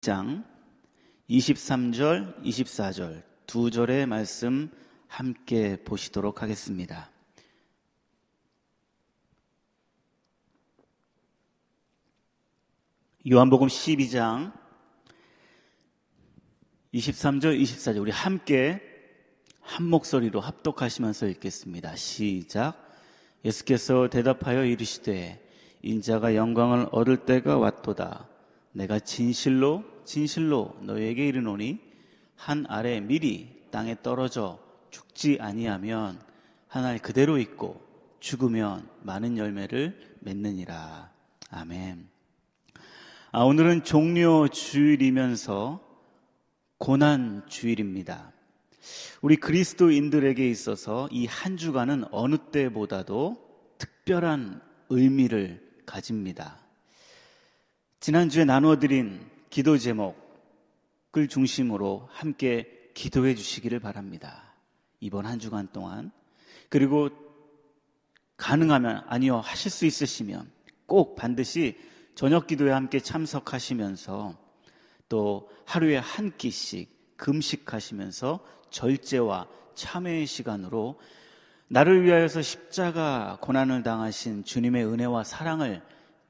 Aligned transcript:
장 0.00 0.46
23절, 1.28 2.42
24절 2.42 3.22
두 3.46 3.70
절의 3.70 4.06
말씀 4.06 4.70
함께 5.06 5.76
보시도록 5.84 6.40
하겠습니다. 6.40 7.10
요한복음 13.30 13.68
12장 13.68 14.54
23절, 16.94 17.60
24절 17.60 18.00
우리 18.00 18.10
함께 18.10 18.80
한 19.60 19.84
목소리로 19.84 20.40
합독하시면서 20.40 21.26
읽겠습니다. 21.26 21.94
시작. 21.96 22.90
예수께서 23.44 24.08
대답하여 24.08 24.64
이르시되 24.64 25.46
인자가 25.82 26.34
영광을 26.34 26.88
얻을 26.90 27.26
때가 27.26 27.58
왔도다. 27.58 28.30
내가 28.72 28.98
진실로 28.98 29.89
진실로 30.10 30.76
너에게 30.82 31.28
이르노니 31.28 31.78
한 32.34 32.66
알에 32.68 32.98
미리 33.00 33.62
땅에 33.70 33.94
떨어져 34.02 34.58
죽지 34.90 35.38
아니하면 35.40 36.20
한 36.66 36.84
알 36.84 36.98
그대로 36.98 37.38
있고 37.38 37.80
죽으면 38.18 38.88
많은 39.02 39.38
열매를 39.38 40.16
맺느니라. 40.18 41.12
아멘. 41.50 42.08
아, 43.30 43.44
오늘은 43.44 43.84
종료 43.84 44.48
주일이면서 44.48 45.80
고난 46.78 47.46
주일입니다. 47.46 48.32
우리 49.22 49.36
그리스도인들에게 49.36 50.50
있어서 50.50 51.08
이 51.12 51.26
한 51.26 51.56
주간은 51.56 52.06
어느 52.10 52.36
때보다도 52.36 53.36
특별한 53.78 54.60
의미를 54.88 55.64
가집니다. 55.86 56.58
지난주에 58.00 58.44
나누어드린 58.44 59.38
기도 59.50 59.76
제목을 59.76 61.28
중심으로 61.28 62.08
함께 62.12 62.90
기도해 62.94 63.34
주시기를 63.34 63.80
바랍니다. 63.80 64.54
이번 65.00 65.26
한 65.26 65.40
주간 65.40 65.68
동안. 65.72 66.12
그리고 66.68 67.10
가능하면, 68.36 69.02
아니요, 69.06 69.38
하실 69.38 69.70
수 69.70 69.86
있으시면 69.86 70.50
꼭 70.86 71.16
반드시 71.16 71.76
저녁 72.14 72.46
기도에 72.46 72.70
함께 72.70 73.00
참석하시면서 73.00 74.38
또 75.08 75.50
하루에 75.66 75.96
한 75.96 76.36
끼씩 76.36 77.16
금식하시면서 77.16 78.44
절제와 78.70 79.48
참회의 79.74 80.26
시간으로 80.26 81.00
나를 81.68 82.04
위하여서 82.04 82.42
십자가 82.42 83.38
고난을 83.40 83.82
당하신 83.82 84.44
주님의 84.44 84.86
은혜와 84.86 85.24
사랑을 85.24 85.82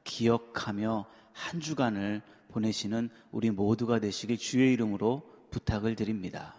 기억하며 0.04 1.06
한 1.32 1.60
주간을 1.60 2.22
보내시는 2.50 3.08
우리 3.30 3.50
모두가 3.50 3.98
되시길 3.98 4.38
주의 4.38 4.72
이름으로 4.72 5.22
부탁을 5.50 5.96
드립니다. 5.96 6.54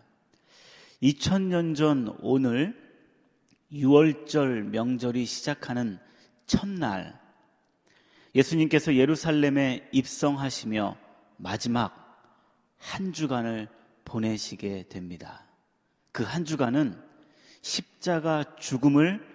2000년 1.03 1.75
전 1.75 2.16
오늘 2.22 2.75
6월절 3.72 4.70
명절이 4.70 5.25
시작하는 5.25 6.00
첫날 6.45 7.20
예수님께서 8.36 8.95
예루살렘에 8.95 9.88
입성하시며 9.92 10.98
마지막 11.38 12.02
한 12.78 13.14
주간을 13.14 13.70
보내시게 14.05 14.88
됩니다. 14.89 15.45
그 16.11 16.23
한 16.23 16.44
주간은 16.45 17.00
십자가 17.61 18.55
죽음을 18.58 19.26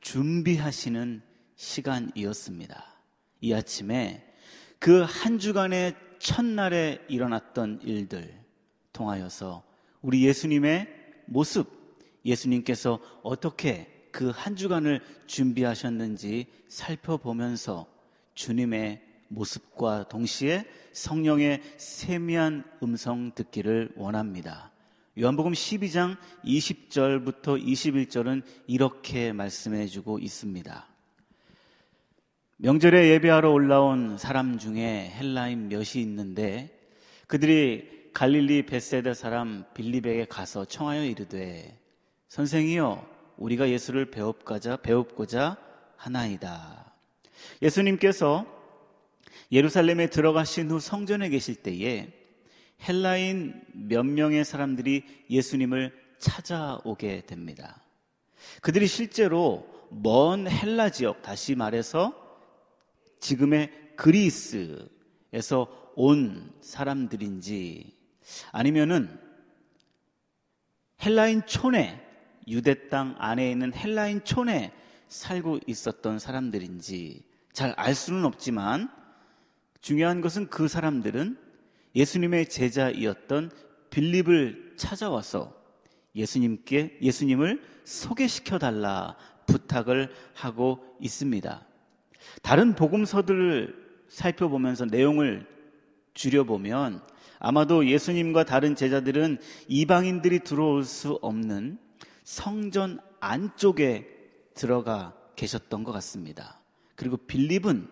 준비하시는 0.00 1.22
시간이었습니다. 1.56 2.84
이 3.40 3.52
아침에 3.52 4.24
그 4.78 5.02
한 5.04 5.38
주간의 5.38 5.94
첫날에 6.18 7.04
일어났던 7.08 7.80
일들 7.82 8.34
통하여서 8.92 9.62
우리 10.02 10.24
예수님의 10.24 10.88
모습, 11.26 11.66
예수님께서 12.24 13.00
어떻게 13.22 14.08
그 14.12 14.30
한 14.30 14.56
주간을 14.56 15.00
준비하셨는지 15.26 16.46
살펴보면서 16.68 17.86
주님의 18.34 19.02
모습과 19.28 20.08
동시에 20.08 20.64
성령의 20.92 21.60
세미한 21.76 22.64
음성 22.82 23.32
듣기를 23.34 23.92
원합니다. 23.96 24.72
요한복음 25.18 25.52
12장 25.52 26.16
20절부터 26.44 27.62
21절은 27.62 28.42
이렇게 28.66 29.32
말씀해 29.32 29.86
주고 29.86 30.18
있습니다. 30.18 30.86
명절에 32.58 33.10
예배하러 33.10 33.50
올라온 33.50 34.16
사람 34.16 34.56
중에 34.56 35.12
헬라인 35.14 35.68
몇이 35.68 35.96
있는데 35.96 36.70
그들이 37.26 38.10
갈릴리 38.14 38.64
베세다 38.64 39.12
사람 39.12 39.66
빌립에게 39.74 40.24
가서 40.24 40.64
청하여 40.64 41.04
이르되 41.04 41.78
선생이여 42.28 43.06
우리가 43.36 43.68
예수를 43.68 44.10
배웁고자 44.10 44.78
배웁고자 44.78 45.58
하나이다. 45.98 46.94
예수님께서 47.60 48.46
예루살렘에 49.52 50.08
들어가신 50.08 50.70
후 50.70 50.80
성전에 50.80 51.28
계실 51.28 51.56
때에 51.56 52.08
헬라인 52.88 53.64
몇 53.74 54.06
명의 54.06 54.46
사람들이 54.46 55.04
예수님을 55.28 55.92
찾아오게 56.18 57.26
됩니다. 57.26 57.82
그들이 58.62 58.86
실제로 58.86 59.68
먼 59.90 60.48
헬라 60.48 60.88
지역, 60.88 61.20
다시 61.20 61.54
말해서 61.54 62.25
지금의 63.20 63.94
그리스에서 63.96 65.92
온 65.94 66.52
사람들인지 66.60 67.96
아니면은 68.52 69.18
헬라인 71.04 71.46
촌에 71.46 72.02
유대 72.48 72.88
땅 72.88 73.14
안에 73.18 73.50
있는 73.50 73.74
헬라인 73.74 74.24
촌에 74.24 74.72
살고 75.08 75.60
있었던 75.66 76.18
사람들인지 76.18 77.24
잘 77.52 77.74
알 77.76 77.94
수는 77.94 78.24
없지만 78.26 78.90
중요한 79.80 80.20
것은 80.20 80.48
그 80.48 80.68
사람들은 80.68 81.38
예수님의 81.94 82.50
제자이었던 82.50 83.50
빌립을 83.88 84.74
찾아와서 84.76 85.56
예수님께 86.14 86.98
예수님을 87.00 87.62
소개시켜 87.84 88.58
달라 88.58 89.16
부탁을 89.46 90.12
하고 90.34 90.84
있습니다. 91.00 91.65
다른 92.42 92.74
복음서들을 92.74 93.86
살펴보면서 94.08 94.84
내용을 94.86 95.46
줄여보면 96.14 97.02
아마도 97.38 97.86
예수님과 97.86 98.44
다른 98.44 98.74
제자들은 98.74 99.38
이방인들이 99.68 100.40
들어올 100.40 100.84
수 100.84 101.18
없는 101.22 101.78
성전 102.24 102.98
안쪽에 103.20 104.08
들어가 104.54 105.14
계셨던 105.36 105.84
것 105.84 105.92
같습니다. 105.92 106.60
그리고 106.94 107.16
빌립은 107.16 107.88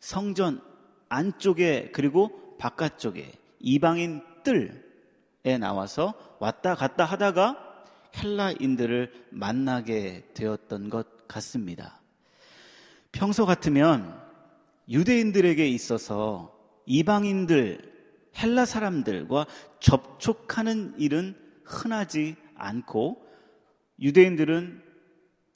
성전 0.00 0.60
안쪽에 1.08 1.90
그리고 1.92 2.56
바깥쪽에 2.58 3.32
이방인 3.60 4.22
뜰에 4.42 5.58
나와서 5.58 6.14
왔다 6.40 6.74
갔다 6.74 7.04
하다가 7.04 7.66
헬라인들을 8.16 9.12
만나게 9.30 10.28
되었던 10.34 10.90
것 10.90 11.26
같습니다. 11.28 12.00
평소 13.16 13.46
같으면 13.46 14.14
유대인들에게 14.90 15.66
있어서 15.68 16.54
이방인들, 16.84 17.80
헬라 18.36 18.66
사람들과 18.66 19.46
접촉하는 19.80 20.92
일은 20.98 21.34
흔하지 21.64 22.36
않고 22.56 23.26
유대인들은 24.02 24.82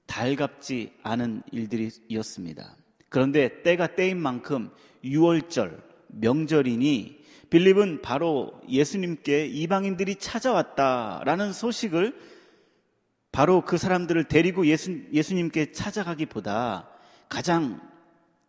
달갑지 0.06 0.94
않은 1.02 1.42
일들이었습니다. 1.52 2.76
그런데 3.10 3.60
때가 3.62 3.94
때인 3.94 4.18
만큼 4.22 4.70
6월절, 5.04 5.82
명절이니 6.08 7.20
빌립은 7.50 8.00
바로 8.00 8.58
예수님께 8.70 9.44
이방인들이 9.48 10.16
찾아왔다라는 10.16 11.52
소식을 11.52 12.18
바로 13.32 13.60
그 13.66 13.76
사람들을 13.76 14.24
데리고 14.24 14.66
예수, 14.66 14.98
예수님께 15.12 15.72
찾아가기보다 15.72 16.88
가장 17.30 17.80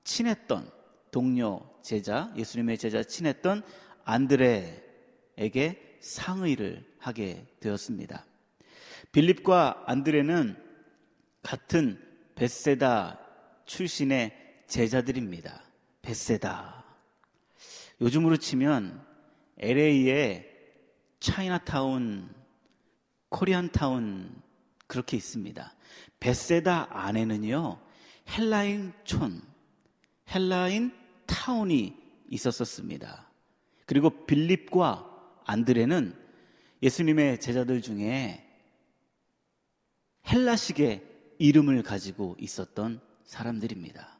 친했던 0.03 0.69
동료 1.11 1.61
제자, 1.83 2.33
예수님의 2.35 2.77
제자 2.77 3.03
친했던 3.03 3.61
안드레에게 4.03 5.97
상의를 6.01 6.83
하게 6.97 7.45
되었습니다. 7.59 8.25
빌립과 9.11 9.83
안드레는 9.85 10.57
같은 11.43 12.01
베세다 12.35 13.19
출신의 13.65 14.63
제자들입니다. 14.67 15.61
베세다. 16.01 16.83
요즘으로 18.01 18.37
치면 18.37 19.05
LA의 19.59 20.49
차이나타운, 21.19 22.33
코리안타운 23.29 24.41
그렇게 24.87 25.17
있습니다. 25.17 25.75
베세다 26.19 26.87
안에는요, 26.89 27.90
헬라인 28.31 28.93
촌, 29.03 29.41
헬라인 30.33 30.93
타운이 31.25 31.95
있었었습니다. 32.29 33.29
그리고 33.85 34.25
빌립과 34.25 35.41
안드레는 35.45 36.15
예수님의 36.81 37.41
제자들 37.41 37.81
중에 37.81 38.47
헬라식의 40.31 41.03
이름을 41.39 41.83
가지고 41.83 42.37
있었던 42.39 43.01
사람들입니다. 43.25 44.19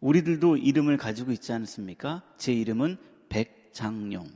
우리들도 0.00 0.56
이름을 0.56 0.96
가지고 0.96 1.30
있지 1.32 1.52
않습니까? 1.52 2.22
제 2.36 2.52
이름은 2.52 2.96
백장용. 3.28 4.28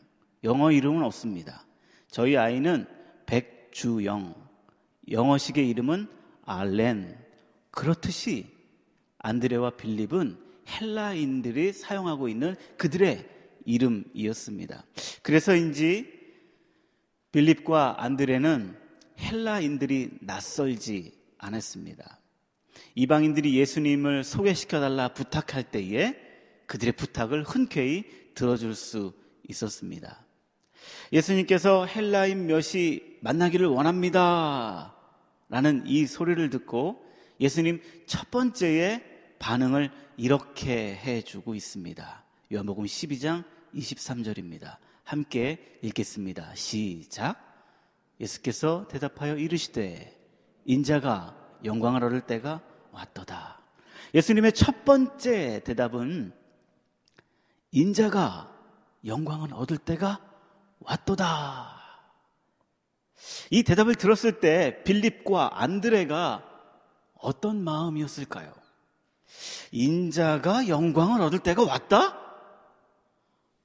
영어 0.44 0.70
이름은 0.70 1.02
없습니다. 1.02 1.66
저희 2.08 2.36
아이는 2.36 2.86
백주영. 3.26 4.34
영어식의 5.10 5.68
이름은 5.68 6.08
알렌. 6.44 7.18
그렇듯이 7.70 8.59
안드레와 9.20 9.70
빌립은 9.70 10.36
헬라인들이 10.68 11.72
사용하고 11.72 12.28
있는 12.28 12.56
그들의 12.76 13.26
이름이었습니다. 13.64 14.84
그래서인지 15.22 16.20
빌립과 17.32 18.02
안드레는 18.02 18.76
헬라인들이 19.18 20.10
낯설지 20.20 21.12
않았습니다. 21.38 22.18
이방인들이 22.94 23.56
예수님을 23.56 24.24
소개시켜달라 24.24 25.08
부탁할 25.08 25.70
때에 25.70 26.16
그들의 26.66 26.92
부탁을 26.92 27.44
흔쾌히 27.44 28.04
들어줄 28.34 28.74
수 28.74 29.12
있었습니다. 29.48 30.24
예수님께서 31.12 31.86
헬라인 31.86 32.46
몇이 32.46 33.00
만나기를 33.20 33.66
원합니다. 33.66 34.96
라는 35.48 35.82
이 35.86 36.06
소리를 36.06 36.48
듣고 36.50 37.04
예수님 37.40 37.82
첫 38.06 38.30
번째의 38.30 39.09
반응을 39.40 39.90
이렇게 40.16 40.94
해주고 40.94 41.56
있습니다. 41.56 42.24
요한복음 42.52 42.84
12장 42.84 43.42
23절입니다. 43.74 44.76
함께 45.02 45.78
읽겠습니다. 45.82 46.54
시작. 46.54 47.36
예수께서 48.20 48.86
대답하여 48.88 49.36
이르시되 49.36 50.16
인자가 50.66 51.36
영광을 51.64 52.04
얻을 52.04 52.20
때가 52.20 52.60
왔도다. 52.92 53.60
예수님의 54.14 54.52
첫 54.52 54.84
번째 54.84 55.62
대답은 55.64 56.32
인자가 57.72 58.54
영광을 59.06 59.54
얻을 59.54 59.78
때가 59.78 60.20
왔도다. 60.80 61.80
이 63.50 63.62
대답을 63.62 63.94
들었을 63.94 64.40
때 64.40 64.82
빌립과 64.84 65.62
안드레가 65.62 66.44
어떤 67.14 67.62
마음이었을까요? 67.62 68.59
인자가 69.72 70.68
영광을 70.68 71.20
얻을 71.20 71.38
때가 71.40 71.64
왔다? 71.64 72.18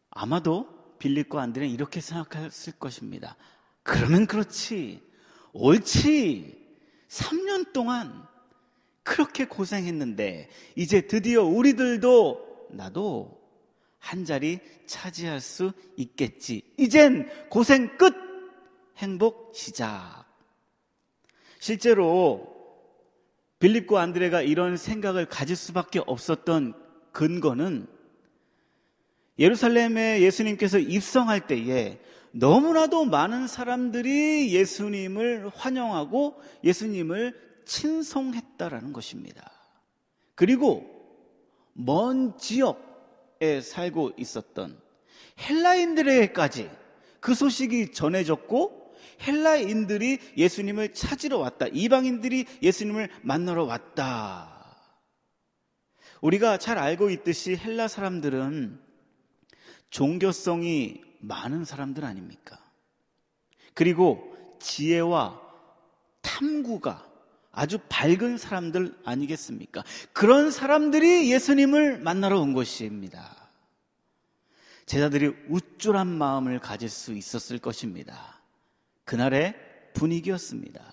아마도 0.09 0.67
빌립과 1.00 1.41
안드레는 1.41 1.73
이렇게 1.73 2.01
생각했을 2.01 2.73
것입니다. 2.73 3.35
그러면 3.83 4.25
그렇지. 4.25 5.01
옳지. 5.53 6.65
3년 7.07 7.71
동안 7.73 8.27
그렇게 9.03 9.45
고생했는데 9.45 10.50
이제 10.75 11.01
드디어 11.01 11.44
우리들도 11.44 12.69
나도 12.71 13.39
한 14.00 14.25
자리 14.25 14.59
차지할 14.88 15.41
수 15.41 15.71
있겠지. 15.97 16.62
이젠 16.77 17.29
고생 17.50 17.97
끝! 17.97 18.13
행복 18.97 19.51
시작. 19.53 20.25
실제로 21.59 22.54
빌립과 23.59 24.01
안드레가 24.01 24.41
이런 24.41 24.77
생각을 24.77 25.25
가질 25.25 25.55
수밖에 25.55 25.99
없었던 26.05 26.73
근거는 27.11 27.87
예루살렘에 29.39 30.21
예수님께서 30.21 30.79
입성할 30.79 31.47
때에 31.47 31.99
너무나도 32.31 33.05
많은 33.05 33.47
사람들이 33.47 34.53
예수님을 34.53 35.49
환영하고 35.55 36.35
예수님을 36.63 37.33
친송했다라는 37.65 38.93
것입니다. 38.93 39.51
그리고 40.35 40.85
먼 41.73 42.37
지역에 42.37 43.61
살고 43.61 44.11
있었던 44.17 44.77
헬라인들에게까지 45.39 46.69
그 47.19 47.33
소식이 47.33 47.91
전해졌고 47.91 48.84
헬라인들이 49.21 50.19
예수님을 50.38 50.94
찾으러 50.94 51.38
왔다. 51.38 51.67
이방인들이 51.67 52.45
예수님을 52.62 53.09
만나러 53.21 53.63
왔다. 53.63 54.56
우리가 56.21 56.57
잘 56.57 56.77
알고 56.77 57.09
있듯이 57.12 57.56
헬라 57.56 57.88
사람들은 57.88 58.79
종교성이 59.89 61.01
많은 61.19 61.65
사람들 61.65 62.03
아닙니까? 62.03 62.59
그리고 63.73 64.35
지혜와 64.59 65.39
탐구가 66.21 67.06
아주 67.51 67.79
밝은 67.88 68.38
사람들 68.38 68.97
아니겠습니까? 69.06 69.83
그런 70.12 70.51
사람들이 70.51 71.31
예수님을 71.31 72.00
만나러 72.00 72.39
온 72.39 72.53
것입니다. 72.53 73.50
제자들이 74.85 75.33
우쭐한 75.50 76.07
마음을 76.07 76.59
가질 76.59 76.89
수 76.89 77.13
있었을 77.13 77.59
것입니다. 77.59 78.34
그날의 79.05 79.55
분위기였습니다. 79.93 80.83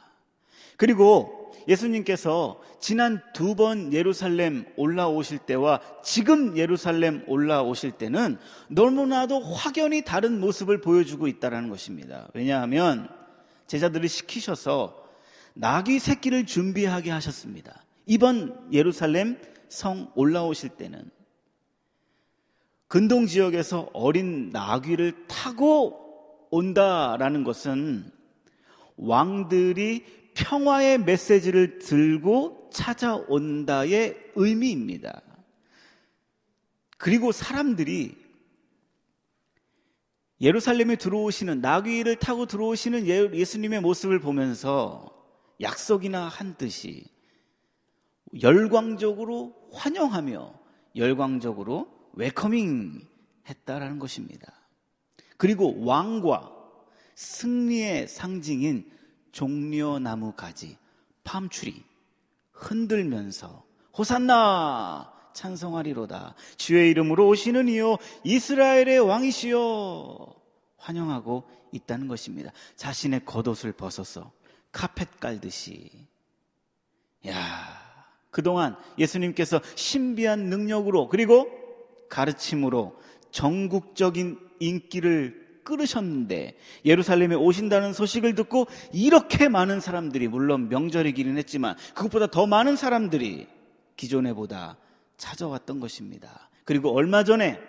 그리고 0.77 1.53
예수님께서 1.69 2.61
지난 2.81 3.21
두 3.35 3.55
번 3.55 3.93
예루살렘 3.93 4.67
올라오실 4.77 5.39
때와 5.39 5.81
지금 6.03 6.57
예루살렘 6.57 7.23
올라오실 7.29 7.93
때는 7.93 8.39
너무나도 8.69 9.41
확연히 9.41 10.05
다른 10.05 10.41
모습을 10.41 10.81
보여주고 10.81 11.29
있다는 11.29 11.69
것입니다. 11.69 12.29
왜냐하면 12.35 13.09
제자들을 13.69 14.09
시키셔서 14.09 15.01
나귀 15.55 15.99
새끼를 15.99 16.47
준비하게 16.47 17.11
하셨습니다. 17.11 17.85
이번 18.07 18.69
예루살렘 18.73 19.39
성 19.69 20.11
올라오실 20.17 20.71
때는 20.71 21.11
근동 22.89 23.27
지역에서 23.27 23.91
어린 23.93 24.51
나귀를 24.51 25.27
타고 25.29 26.02
온다라는 26.53 27.45
것은 27.45 28.13
왕들이 28.97 30.05
평화의 30.35 30.99
메시지를 30.99 31.79
들고 31.79 32.71
찾아온다의 32.73 34.33
의미입니다. 34.35 35.23
그리고 36.99 37.33
사람들이 37.33 38.17
예루살렘에 40.43 40.97
들어오시는 40.97 41.61
나귀를 41.61 42.17
타고 42.17 42.47
들어오시는 42.47 43.07
예, 43.07 43.31
예수님의 43.33 43.81
모습을 43.81 44.21
보면서 44.21 45.11
약속이나 45.61 46.29
한 46.29 46.57
듯이 46.57 47.05
열광적으로 48.43 49.55
환영하며 49.73 50.55
열광적으로 50.97 51.89
웨커밍 52.15 53.01
했다라는 53.49 53.99
것입니다. 53.99 54.62
그리고 55.43 55.85
왕과 55.85 56.53
승리의 57.17 58.07
상징인 58.07 58.89
종려나무 59.33 60.35
가지, 60.37 60.79
팜추리 61.25 61.83
흔들면서 62.53 63.65
호산나 63.99 65.13
찬송하리로다. 65.33 66.37
주의 66.57 66.89
이름으로 66.91 67.27
오시는 67.27 67.67
이요 67.71 67.97
이스라엘의 68.23 69.01
왕이시여 69.01 70.33
환영하고 70.77 71.43
있다는 71.73 72.07
것입니다. 72.07 72.53
자신의 72.77 73.25
겉옷을 73.25 73.73
벗어서 73.73 74.31
카펫 74.71 75.19
깔듯이 75.19 75.91
야, 77.27 77.35
그동안 78.31 78.77
예수님께서 78.97 79.61
신비한 79.75 80.45
능력으로 80.45 81.09
그리고 81.09 81.49
가르침으로 82.09 82.97
전국적인 83.33 84.52
인기를 84.63 85.61
끌으셨는데 85.65 86.57
예루살렘에 86.85 87.35
오신다는 87.35 87.93
소식을 87.93 88.35
듣고 88.35 88.67
이렇게 88.93 89.49
많은 89.49 89.81
사람들이 89.81 90.29
물론 90.29 90.69
명절이기는 90.69 91.37
했지만 91.39 91.77
그것보다 91.95 92.29
더 92.29 92.47
많은 92.47 92.77
사람들이 92.77 93.47
기존에 93.97 94.33
보다 94.33 94.77
찾아왔던 95.17 95.81
것입니다. 95.81 96.51
그리고 96.65 96.95
얼마 96.95 97.25
전에 97.25 97.61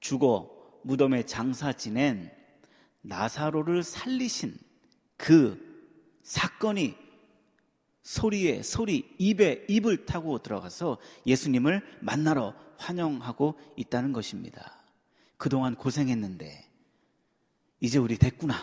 죽어 0.00 0.50
무덤에 0.82 1.24
장사 1.24 1.72
지낸 1.72 2.30
나사로를 3.02 3.82
살리신 3.82 4.56
그 5.16 5.60
사건이 6.22 6.96
소리에 8.02 8.62
소리, 8.62 9.14
입에 9.18 9.64
입을 9.68 10.06
타고 10.06 10.38
들어가서 10.38 10.98
예수님을 11.24 11.82
만나러 12.00 12.54
환영하고 12.78 13.54
있다는 13.76 14.12
것입니다. 14.12 14.81
그동안 15.42 15.74
고생했는데 15.74 16.68
이제 17.80 17.98
우리 17.98 18.16
됐구나. 18.16 18.54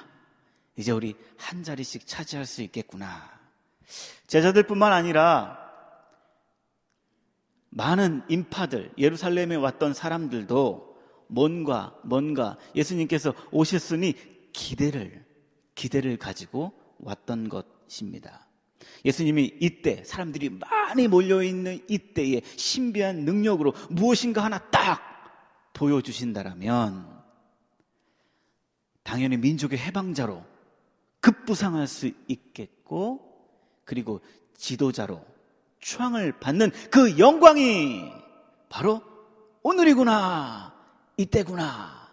이제 0.78 0.94
우리 0.94 1.14
한 1.36 1.62
자리씩 1.62 2.08
차지할 2.08 2.46
수 2.46 2.62
있겠구나. 2.62 3.38
제자들뿐만 4.28 4.94
아니라 4.94 5.60
많은 7.68 8.22
인파들, 8.30 8.94
예루살렘에 8.98 9.58
왔던 9.58 9.94
사람들도 9.94 10.98
뭔가, 11.28 12.00
뭔가 12.06 12.58
예수님께서 12.74 13.34
오셨으니 13.52 14.14
기대를, 14.54 15.26
기대를 15.76 16.16
가지고 16.16 16.72
왔던 17.00 17.50
것입니다. 17.50 18.48
예수님이 19.04 19.58
이때 19.60 20.02
사람들이 20.06 20.50
많이 20.52 21.10
몰려있는 21.10 21.88
이때에 21.90 22.40
신비한 22.56 23.26
능력으로 23.26 23.74
무엇인가 23.90 24.46
하나 24.46 24.60
딱 24.70 25.10
보여주신다라면 25.74 27.20
당연히 29.04 29.38
민족의 29.38 29.80
해방자로 29.80 30.46
급부상할 31.22 31.88
수 31.88 32.12
있겠고 32.28 33.30
그리고 33.86 34.22
지도자로 34.56 35.26
추앙을 35.80 36.40
받는 36.40 36.72
그 36.92 37.18
영광이 37.18 38.12
바로 38.70 39.02
오늘이구나 39.64 40.76
이때구나 41.18 42.10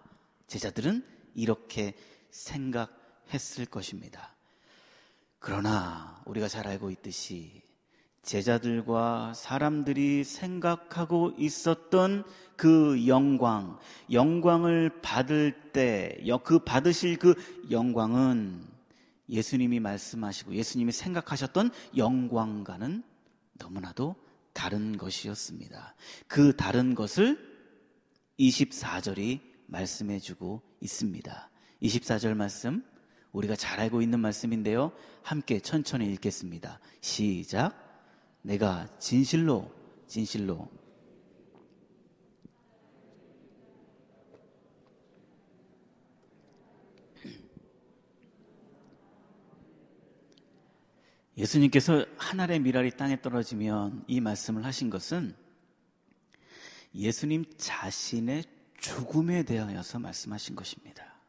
제자들은 0.47 1.05
이렇게 1.35 1.95
생각했을 2.31 3.67
것입니다. 3.67 4.35
그러나 5.39 6.23
우리가 6.25 6.49
잘 6.49 6.67
알고 6.67 6.91
있듯이 6.91 7.66
제자들과 8.27 9.33
사람들이 9.35 10.25
생각하고 10.25 11.33
있었던 11.39 12.25
그 12.57 13.07
영광, 13.07 13.79
영광을 14.11 15.01
받을 15.01 15.71
때, 15.73 16.19
그 16.43 16.59
받으실 16.59 17.19
그 17.19 17.35
영광은 17.71 18.63
예수님이 19.29 19.79
말씀하시고 19.79 20.55
예수님이 20.55 20.91
생각하셨던 20.91 21.71
영광과는 21.97 23.05
너무나도 23.55 24.17
다른 24.53 24.97
것이었습니다. 24.99 25.95
그 26.27 26.57
다른 26.57 26.95
것을 26.97 27.39
24절이 28.41 29.41
말씀해 29.67 30.19
주고 30.19 30.63
있습니다. 30.81 31.51
24절 31.81 32.35
말씀 32.35 32.85
우리가 33.33 33.55
잘 33.55 33.79
알고 33.81 34.03
있는 34.03 34.19
말씀인데요. 34.19 34.93
함께 35.23 35.61
천천히 35.61 36.11
읽겠습니다. 36.13 36.81
시작. 37.01 37.86
내가 38.47 38.89
진실로, 39.01 39.69
진실로. 40.07 40.71
예수님께서 51.37 52.07
하늘의 52.17 52.61
미랄이 52.61 52.93
땅에 52.93 53.21
떨어지면 53.21 54.05
이 54.07 54.21
말씀을 54.21 54.65
하신 54.65 54.91
것은 54.91 55.35
예수님 56.95 57.45
자신의 57.59 58.45
죽음에 58.79 59.43
대하여서 59.43 59.99
말씀하신 59.99 60.55
것입니다. 60.55 61.21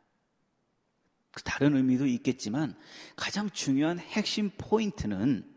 그 1.31 1.41
다른 1.41 1.75
의미도 1.75 2.05
있겠지만 2.05 2.77
가장 3.15 3.49
중요한 3.49 3.97
핵심 3.97 4.51
포인트는 4.51 5.56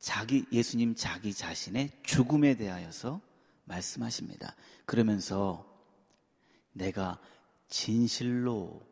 자기 0.00 0.46
예수님 0.50 0.94
자기 0.94 1.32
자신의 1.32 1.90
죽음에 2.02 2.56
대하여서 2.56 3.20
말씀하십니다. 3.64 4.56
그러면서 4.86 5.70
내가 6.72 7.20
진실로 7.68 8.82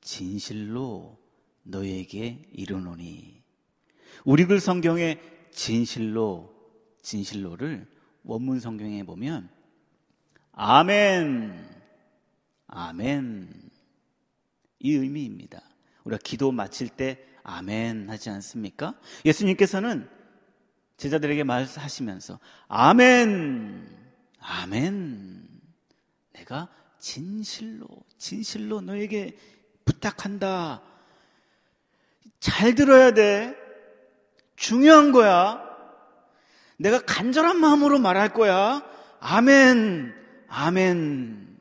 진실로 0.00 1.18
너에게 1.62 2.42
이르노니 2.52 3.42
우리 4.24 4.44
글 4.44 4.60
성경에 4.60 5.20
진실로 5.52 6.54
진실로를 7.02 7.88
원문 8.24 8.60
성경에 8.60 9.04
보면 9.04 9.48
아멘 10.52 11.70
아멘 12.66 13.70
이 14.80 14.92
의미입니다. 14.92 15.62
우리가 16.04 16.20
기도 16.24 16.50
마칠 16.50 16.88
때 16.88 17.24
아멘 17.44 18.10
하지 18.10 18.30
않습니까? 18.30 18.98
예수님께서는 19.24 20.15
제자들에게 20.96 21.44
말하시면서 21.44 22.38
아멘, 22.68 23.86
아멘. 24.40 25.48
내가 26.32 26.68
진실로, 26.98 27.86
진실로 28.18 28.80
너에게 28.80 29.36
부탁한다. 29.84 30.82
잘 32.40 32.74
들어야 32.74 33.12
돼. 33.12 33.54
중요한 34.56 35.12
거야. 35.12 35.62
내가 36.78 37.00
간절한 37.00 37.58
마음으로 37.58 37.98
말할 37.98 38.32
거야. 38.32 38.82
아멘, 39.20 40.14
아멘. 40.48 41.58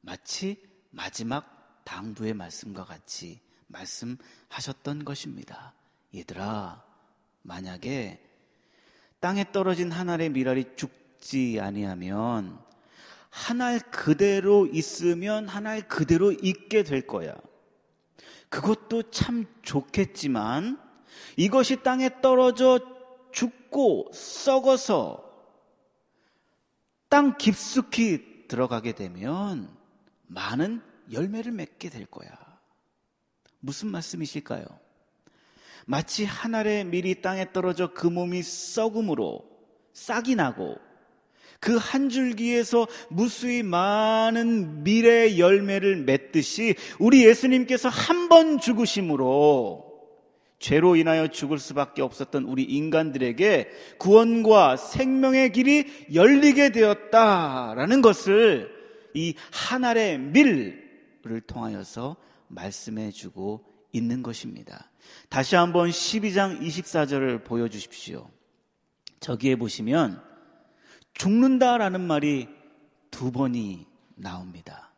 마치 0.00 0.62
마지막 0.90 1.82
당부의 1.84 2.34
말씀과 2.34 2.84
같이 2.84 3.40
말씀하셨던 3.66 5.04
것입니다. 5.04 5.74
얘들아, 6.14 6.82
만약에 7.42 8.27
땅에 9.20 9.50
떨어진 9.52 9.90
한 9.90 10.08
알의 10.08 10.30
미랄이 10.30 10.76
죽지 10.76 11.58
아니하면 11.60 12.58
한 13.30 13.60
알 13.60 13.78
그대로 13.80 14.66
있으면 14.66 15.48
한 15.48 15.66
알 15.66 15.86
그대로 15.88 16.32
있게 16.32 16.82
될 16.82 17.06
거야. 17.06 17.34
그것도 18.48 19.10
참 19.10 19.44
좋겠지만 19.62 20.80
이것이 21.36 21.82
땅에 21.82 22.10
떨어져 22.22 22.80
죽고 23.32 24.10
썩어서 24.14 25.24
땅 27.08 27.36
깊숙이 27.36 28.46
들어가게 28.48 28.92
되면 28.92 29.68
많은 30.26 30.82
열매를 31.12 31.52
맺게 31.52 31.90
될 31.90 32.06
거야. 32.06 32.28
무슨 33.60 33.90
말씀이실까요? 33.90 34.64
마치 35.90 36.26
한 36.26 36.54
알의 36.54 36.84
밀이 36.84 37.22
땅에 37.22 37.50
떨어져 37.50 37.94
그 37.94 38.06
몸이 38.06 38.42
썩음으로 38.42 39.42
싹이 39.94 40.34
나고 40.36 40.76
그 41.60 41.76
한 41.78 42.10
줄기에서 42.10 42.86
무수히 43.08 43.62
많은 43.62 44.84
밀의 44.84 45.38
열매를 45.40 45.96
맺듯이 46.04 46.74
우리 47.00 47.24
예수님께서 47.24 47.88
한 47.88 48.28
번 48.28 48.60
죽으심으로 48.60 49.86
죄로 50.58 50.94
인하여 50.96 51.28
죽을 51.28 51.58
수밖에 51.58 52.02
없었던 52.02 52.44
우리 52.44 52.64
인간들에게 52.64 53.70
구원과 53.98 54.76
생명의 54.76 55.52
길이 55.52 55.86
열리게 56.12 56.70
되었다라는 56.72 58.02
것을 58.02 58.70
이 59.14 59.32
한 59.50 59.84
알의 59.84 60.18
밀를 60.18 61.40
통하여서 61.46 62.16
말씀해 62.48 63.10
주고 63.10 63.64
있는 63.92 64.22
것입니다. 64.22 64.90
다시 65.28 65.56
한번 65.56 65.90
12장 65.90 66.60
24절을 66.60 67.44
보여주십시오. 67.44 68.28
저기에 69.20 69.56
보시면 69.56 70.22
죽는다라는 71.14 72.00
말이 72.00 72.48
두 73.10 73.32
번이 73.32 73.86
나옵니다. 74.14 74.92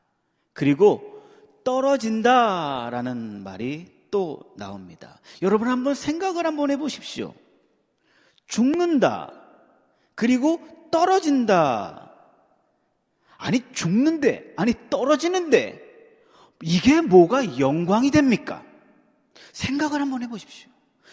그리고 0.52 1.22
떨어진다라는 1.64 3.42
말이 3.42 3.86
또 4.10 4.40
나옵니다. 4.56 5.20
여러분 5.42 5.68
한번 5.68 5.94
생각을 5.94 6.46
한번 6.46 6.70
해보십시오. 6.70 7.34
죽는다. 8.46 9.32
그리고 10.14 10.60
떨어진다. 10.90 12.12
아니, 13.38 13.62
죽는데, 13.72 14.52
아니, 14.56 14.74
떨어지는데, 14.90 15.80
이게 16.62 17.00
뭐가 17.00 17.58
영광이 17.58 18.10
됩니까? 18.10 18.62
생각을 19.52 20.00
한번 20.00 20.22
해보십시오. 20.22 20.70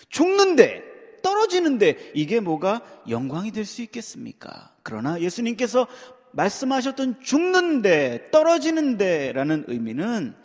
죽는데, 0.09 0.83
떨어지는데, 1.21 2.11
이게 2.13 2.39
뭐가 2.39 2.81
영광이 3.09 3.51
될 3.51 3.65
수 3.65 3.81
있겠습니까? 3.81 4.73
그러나 4.83 5.19
예수님께서 5.19 5.87
말씀하셨던 6.31 7.21
죽는데, 7.21 8.29
떨어지는데 8.31 9.33
라는 9.33 9.63
의미는 9.67 10.35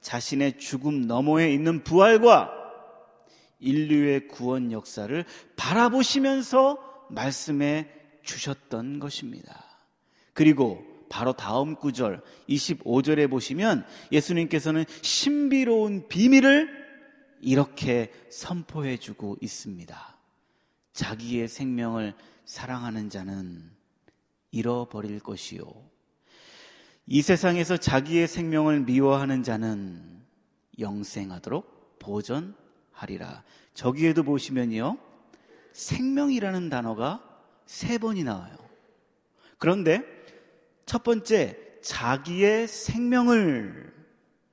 자신의 0.00 0.58
죽음 0.58 1.02
너머에 1.02 1.52
있는 1.52 1.84
부활과 1.84 2.50
인류의 3.60 4.28
구원 4.28 4.72
역사를 4.72 5.24
바라보시면서 5.56 7.06
말씀해 7.10 7.88
주셨던 8.22 8.98
것입니다. 8.98 9.64
그리고 10.32 10.84
바로 11.08 11.32
다음 11.34 11.76
구절 11.76 12.22
25절에 12.48 13.30
보시면 13.30 13.84
예수님께서는 14.10 14.84
신비로운 15.02 16.08
비밀을 16.08 16.81
이렇게 17.42 18.12
선포해 18.30 18.96
주고 18.96 19.36
있습니다. 19.40 20.16
자기의 20.92 21.48
생명을 21.48 22.14
사랑하는 22.44 23.10
자는 23.10 23.70
잃어버릴 24.52 25.20
것이요. 25.20 25.62
이 27.06 27.20
세상에서 27.20 27.76
자기의 27.76 28.28
생명을 28.28 28.80
미워하는 28.80 29.42
자는 29.42 30.22
영생하도록 30.78 31.98
보전하리라. 31.98 33.42
저기에도 33.74 34.22
보시면요. 34.22 34.98
생명이라는 35.72 36.70
단어가 36.70 37.22
세 37.66 37.98
번이 37.98 38.22
나와요. 38.22 38.56
그런데 39.58 40.02
첫 40.86 41.02
번째 41.02 41.58
자기의 41.82 42.68
생명을 42.68 43.92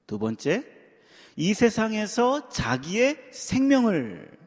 두 0.07 0.17
번째 0.17 0.78
이 1.39 1.53
세상에서 1.53 2.49
자기의 2.49 3.17
생명을 3.31 4.37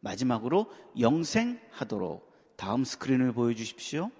마지막으로 0.00 0.70
영생하도록 1.00 2.32
다음 2.56 2.84
스크린을 2.84 3.32
보여주십시오. 3.32 4.10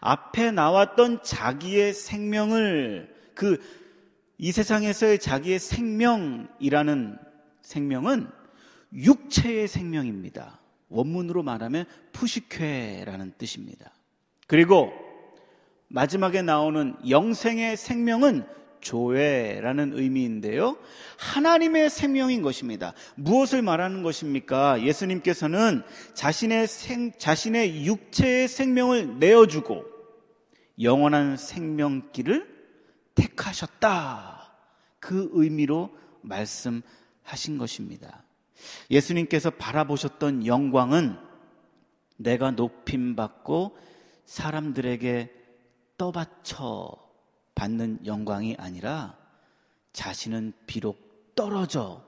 앞에 0.00 0.50
나왔던 0.50 1.22
자기의 1.22 1.94
생명을 1.94 3.14
그 3.34 3.82
이 4.42 4.50
세상에서의 4.50 5.20
자기의 5.20 5.60
생명이라는 5.60 7.16
생명은 7.62 8.28
육체의 8.92 9.68
생명입니다. 9.68 10.58
원문으로 10.88 11.44
말하면 11.44 11.84
푸시쾌라는 12.10 13.34
뜻입니다. 13.38 13.92
그리고 14.48 14.92
마지막에 15.86 16.42
나오는 16.42 16.96
영생의 17.08 17.76
생명은 17.76 18.44
조회라는 18.82 19.92
의미인데요. 19.94 20.76
하나님의 21.16 21.88
생명인 21.88 22.42
것입니다. 22.42 22.92
무엇을 23.14 23.62
말하는 23.62 24.02
것입니까? 24.02 24.82
예수님께서는 24.82 25.82
자신의 26.12 26.66
생, 26.66 27.12
자신의 27.16 27.86
육체의 27.86 28.48
생명을 28.48 29.18
내어주고 29.18 29.84
영원한 30.82 31.36
생명길을 31.36 32.46
택하셨다. 33.14 34.52
그 34.98 35.30
의미로 35.32 35.90
말씀하신 36.20 37.58
것입니다. 37.58 38.24
예수님께서 38.90 39.50
바라보셨던 39.50 40.46
영광은 40.46 41.16
내가 42.16 42.52
높임 42.52 43.16
받고 43.16 43.76
사람들에게 44.24 45.32
떠받쳐 45.98 47.01
받는 47.54 48.06
영광이 48.06 48.56
아니라 48.58 49.16
자신은 49.92 50.52
비록 50.66 51.34
떨어져 51.34 52.04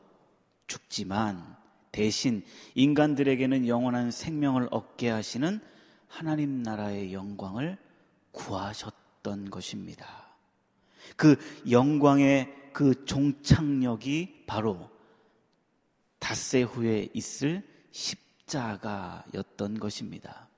죽지만 0.67 1.57
대신 1.93 2.45
인간들에게는 2.75 3.69
영원한 3.69 4.11
생명을 4.11 4.69
얻게 4.71 5.11
하시는 5.11 5.61
하나님 6.09 6.63
나라의 6.63 7.13
영광을 7.13 7.79
구하셨던 8.33 9.51
것입니다. 9.51 10.25
그 11.17 11.37
영광의 11.71 12.53
그 12.73 13.05
종착역이 13.05 14.45
바로 14.47 14.91
닷새 16.19 16.63
후에 16.63 17.09
있을 17.15 17.63
십자가였던 17.93 19.79
것입니다. 19.79 20.49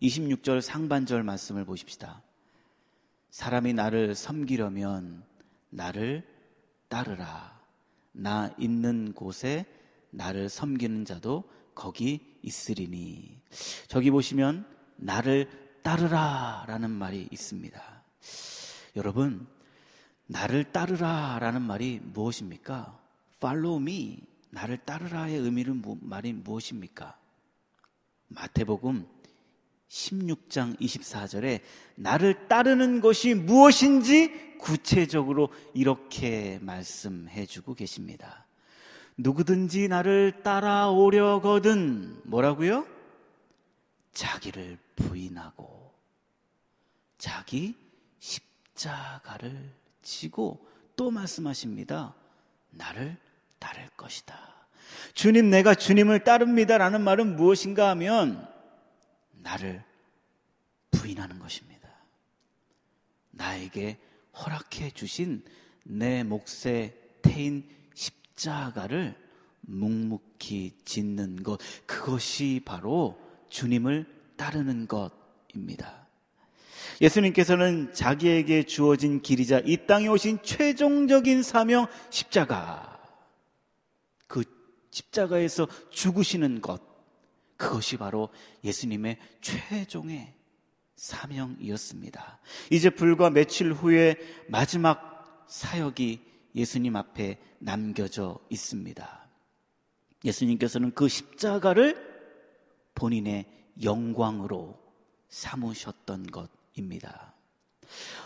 26절 0.00 0.60
상반절 0.60 1.22
말씀을 1.22 1.64
보십시다. 1.64 2.23
사람이 3.34 3.72
나를 3.72 4.14
섬기려면 4.14 5.24
나를 5.70 6.22
따르라. 6.86 7.60
나 8.12 8.54
있는 8.58 9.12
곳에 9.12 9.66
나를 10.10 10.48
섬기는 10.48 11.04
자도 11.04 11.42
거기 11.74 12.38
있으리니. 12.42 13.36
저기 13.88 14.12
보시면 14.12 14.64
나를 14.94 15.50
따르라 15.82 16.64
라는 16.68 16.90
말이 16.92 17.26
있습니다. 17.32 17.82
여러분, 18.94 19.48
나를 20.26 20.70
따르라 20.70 21.36
라는 21.40 21.60
말이 21.60 21.98
무엇입니까? 22.04 22.96
follow 23.38 23.82
me. 23.82 24.22
나를 24.50 24.76
따르라의 24.76 25.38
의미는 25.38 25.82
말이 26.02 26.32
무엇입니까? 26.32 27.18
마태복음 28.28 29.08
16장 29.94 30.78
24절에 30.80 31.60
나를 31.94 32.48
따르는 32.48 33.00
것이 33.00 33.34
무엇인지 33.34 34.56
구체적으로 34.58 35.50
이렇게 35.72 36.58
말씀해 36.62 37.46
주고 37.46 37.74
계십니다. 37.74 38.44
누구든지 39.16 39.86
나를 39.86 40.42
따라오려거든 40.42 42.22
뭐라고요? 42.24 42.86
자기를 44.12 44.78
부인하고 44.96 45.92
자기 47.18 47.76
십자가를 48.18 49.70
지고 50.02 50.66
또 50.96 51.12
말씀하십니다. 51.12 52.14
나를 52.70 53.16
따를 53.60 53.88
것이다. 53.96 54.36
주님, 55.14 55.50
내가 55.50 55.74
주님을 55.74 56.24
따릅니다. 56.24 56.78
라는 56.78 57.00
말은 57.02 57.36
무엇인가 57.36 57.90
하면 57.90 58.53
나를 59.44 59.84
부인하는 60.90 61.38
것입니다. 61.38 61.88
나에게 63.30 63.98
허락해 64.36 64.90
주신 64.90 65.44
내 65.84 66.24
몫의 66.24 66.96
태인 67.22 67.68
십자가를 67.94 69.14
묵묵히 69.60 70.78
짓는 70.84 71.42
것, 71.42 71.58
그것이 71.86 72.62
바로 72.64 73.18
주님을 73.48 74.06
따르는 74.36 74.88
것입니다. 74.88 76.06
예수님께서는 77.00 77.92
자기에게 77.92 78.64
주어진 78.64 79.20
길이자 79.20 79.60
이 79.64 79.86
땅에 79.86 80.08
오신 80.08 80.40
최종적인 80.42 81.42
사명 81.42 81.86
십자가, 82.10 83.00
그 84.26 84.44
십자가에서 84.90 85.66
죽으시는 85.90 86.60
것, 86.60 86.82
그것이 87.64 87.96
바로 87.96 88.28
예수님의 88.62 89.16
최종의 89.40 90.34
사명이었습니다. 90.96 92.40
이제 92.70 92.90
불과 92.90 93.30
며칠 93.30 93.72
후에 93.72 94.16
마지막 94.48 95.44
사역이 95.48 96.20
예수님 96.54 96.94
앞에 96.94 97.38
남겨져 97.58 98.38
있습니다. 98.50 99.28
예수님께서는 100.24 100.92
그 100.94 101.08
십자가를 101.08 101.96
본인의 102.94 103.46
영광으로 103.82 104.78
삼으셨던 105.30 106.26
것입니다. 106.26 107.34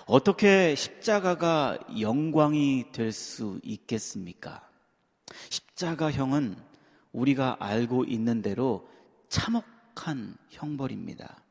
어떻게 0.06 0.74
십자가가 0.74 1.78
영광이 2.00 2.86
될 2.92 3.12
수 3.12 3.60
있겠습니까? 3.62 4.68
십자가형은 5.48 6.56
우리가 7.12 7.56
알고 7.60 8.04
있는 8.04 8.42
대로 8.42 8.88
참혹한 9.28 10.36
형벌입니다. 10.50 11.42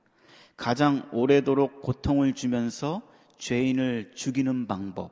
가장 0.55 1.07
오래도록 1.11 1.81
고통을 1.81 2.33
주면서 2.33 3.01
죄인을 3.37 4.13
죽이는 4.15 4.67
방법, 4.67 5.11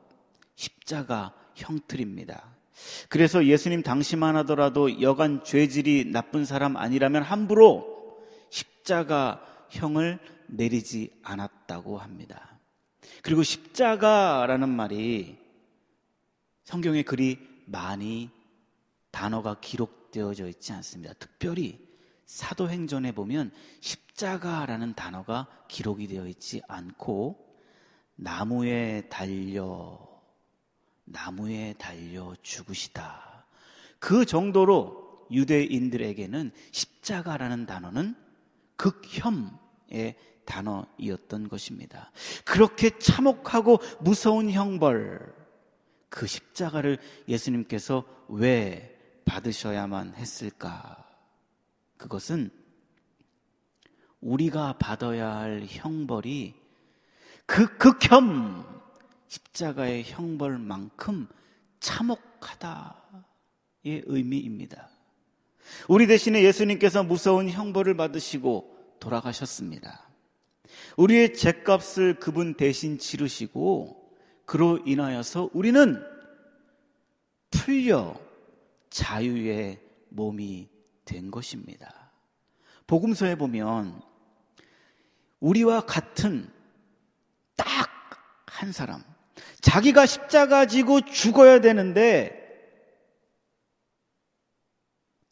십자가 0.56 1.32
형틀입니다. 1.54 2.56
그래서 3.08 3.46
예수님 3.46 3.82
당시만 3.82 4.36
하더라도 4.38 5.00
여간 5.00 5.42
죄질이 5.44 6.10
나쁜 6.12 6.44
사람 6.44 6.76
아니라면 6.76 7.22
함부로 7.22 8.20
십자가 8.50 9.42
형을 9.70 10.18
내리지 10.48 11.12
않았다고 11.22 11.98
합니다. 11.98 12.58
그리고 13.22 13.42
십자가라는 13.42 14.68
말이 14.68 15.38
성경에 16.64 17.02
그리 17.02 17.38
많이 17.66 18.30
단어가 19.10 19.58
기록되어져 19.60 20.48
있지 20.48 20.72
않습니다. 20.72 21.14
특별히 21.14 21.85
사도행전에 22.26 23.12
보면 23.12 23.52
십자가라는 23.80 24.94
단어가 24.94 25.46
기록이 25.68 26.08
되어 26.08 26.26
있지 26.26 26.60
않고 26.68 27.46
나무에 28.16 29.08
달려 29.08 29.98
나무에 31.04 31.74
달려 31.78 32.34
죽으시다. 32.42 33.46
그 33.98 34.24
정도로 34.24 35.26
유대인들에게는 35.30 36.52
십자가라는 36.72 37.66
단어는 37.66 38.14
극혐의 38.76 40.16
단어이었던 40.44 41.48
것입니다. 41.48 42.12
그렇게 42.44 42.98
참혹하고 42.98 43.78
무서운 44.00 44.50
형벌, 44.50 45.34
그 46.08 46.26
십자가를 46.26 46.98
예수님께서 47.28 48.04
왜 48.28 48.96
받으셔야만 49.24 50.14
했을까? 50.14 51.05
그것은 51.96 52.50
우리가 54.20 54.74
받아야 54.78 55.36
할 55.36 55.64
형벌이 55.66 56.54
그 57.46 57.76
극혐 57.78 58.64
십자가의 59.28 60.04
형벌만큼 60.04 61.28
참혹하다의 61.80 62.94
의미입니다. 63.84 64.88
우리 65.88 66.06
대신에 66.06 66.42
예수님께서 66.42 67.02
무서운 67.02 67.48
형벌을 67.48 67.96
받으시고 67.96 68.96
돌아가셨습니다. 69.00 70.08
우리의 70.96 71.34
죄값을 71.34 72.18
그분 72.18 72.54
대신 72.54 72.98
치르시고 72.98 74.10
그로 74.44 74.78
인하여서 74.84 75.50
우리는 75.52 76.02
풀려 77.50 78.18
자유의 78.90 79.80
몸이 80.08 80.68
된 81.06 81.30
것입니다. 81.30 82.12
복음서에 82.86 83.36
보면 83.36 84.02
우리와 85.40 85.80
같은 85.86 86.52
딱 87.56 87.96
한 88.56 88.72
사람, 88.72 89.04
자기가 89.60 90.06
십자가 90.06 90.64
지고 90.66 91.02
죽어야 91.02 91.60
되는데 91.60 92.42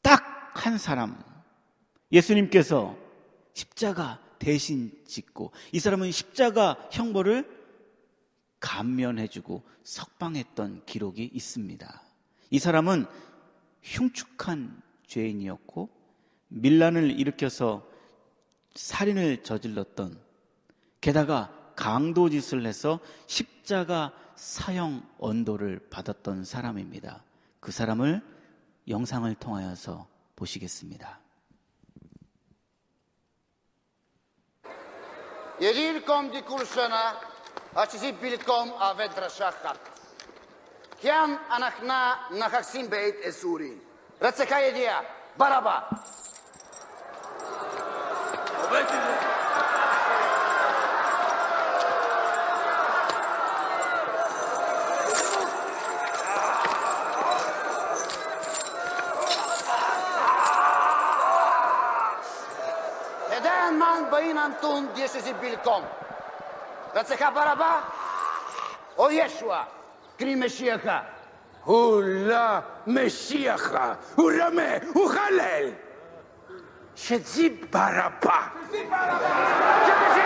딱 0.03 0.35
한 0.55 0.79
사람 0.79 1.23
예수님께서 2.13 2.97
십자가 3.55 4.21
대신 4.39 4.93
짓고 5.07 5.53
이 5.73 5.81
사람은 5.81 6.13
십자가 6.13 6.89
형벌을 6.93 7.65
감면해주고 8.61 9.63
석방했던 9.83 10.85
기록이 10.87 11.31
있습니다. 11.33 12.03
이 12.51 12.59
사람은 12.59 13.07
흉측한 13.83 14.81
죄인이었고 15.07 15.89
밀란을 16.49 17.19
일으켜서 17.19 17.87
살인을 18.75 19.43
저질렀던 19.43 20.21
게다가 21.01 21.73
강도 21.77 22.29
짓을 22.31 22.67
해서 22.67 23.01
십자가 23.27 24.13
사형 24.37 25.03
언도를 25.19 25.89
받았던 25.91 26.45
사람입니다. 26.45 27.23
그 27.61 27.73
사람을 27.73 28.23
영상을 28.89 29.33
통하여서 29.35 30.07
보시겠습니다. 30.37 31.21
Kursana, 36.43 37.15
achisi 37.77 38.13
bilkom 38.13 38.75
avet 38.81 39.15
drashachat. 39.15 39.79
Kiam 41.01 41.39
anachna 41.51 42.29
nachaksim 42.33 42.91
beit 42.91 43.23
esuri. 43.23 43.84
Rățăcaie 44.25 44.91
Baraba! 45.37 45.89
Седаен 63.31 63.79
ман 63.79 64.05
баин 64.11 64.39
Антон 64.39 64.87
деше 64.95 65.21
си 65.21 65.35
билком. 65.35 65.85
Ръцеха 66.97 67.31
бараба, 67.31 67.83
оешуа, 68.97 69.65
кримешияха. 70.19 71.14
רמה, 74.42 74.72
הוא 74.94 75.10
חלל. 75.10 75.70
שזה 76.96 77.44
ברבה. 77.70 78.42
שזה 78.72 78.78
ברבה! 78.90 79.38
שזה 79.86 80.22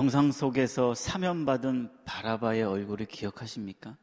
영상 0.00 0.32
속에서 0.32 0.94
사면받은 0.94 2.04
바라바의 2.06 2.62
얼굴을 2.62 3.04
기억하십니까? 3.04 3.98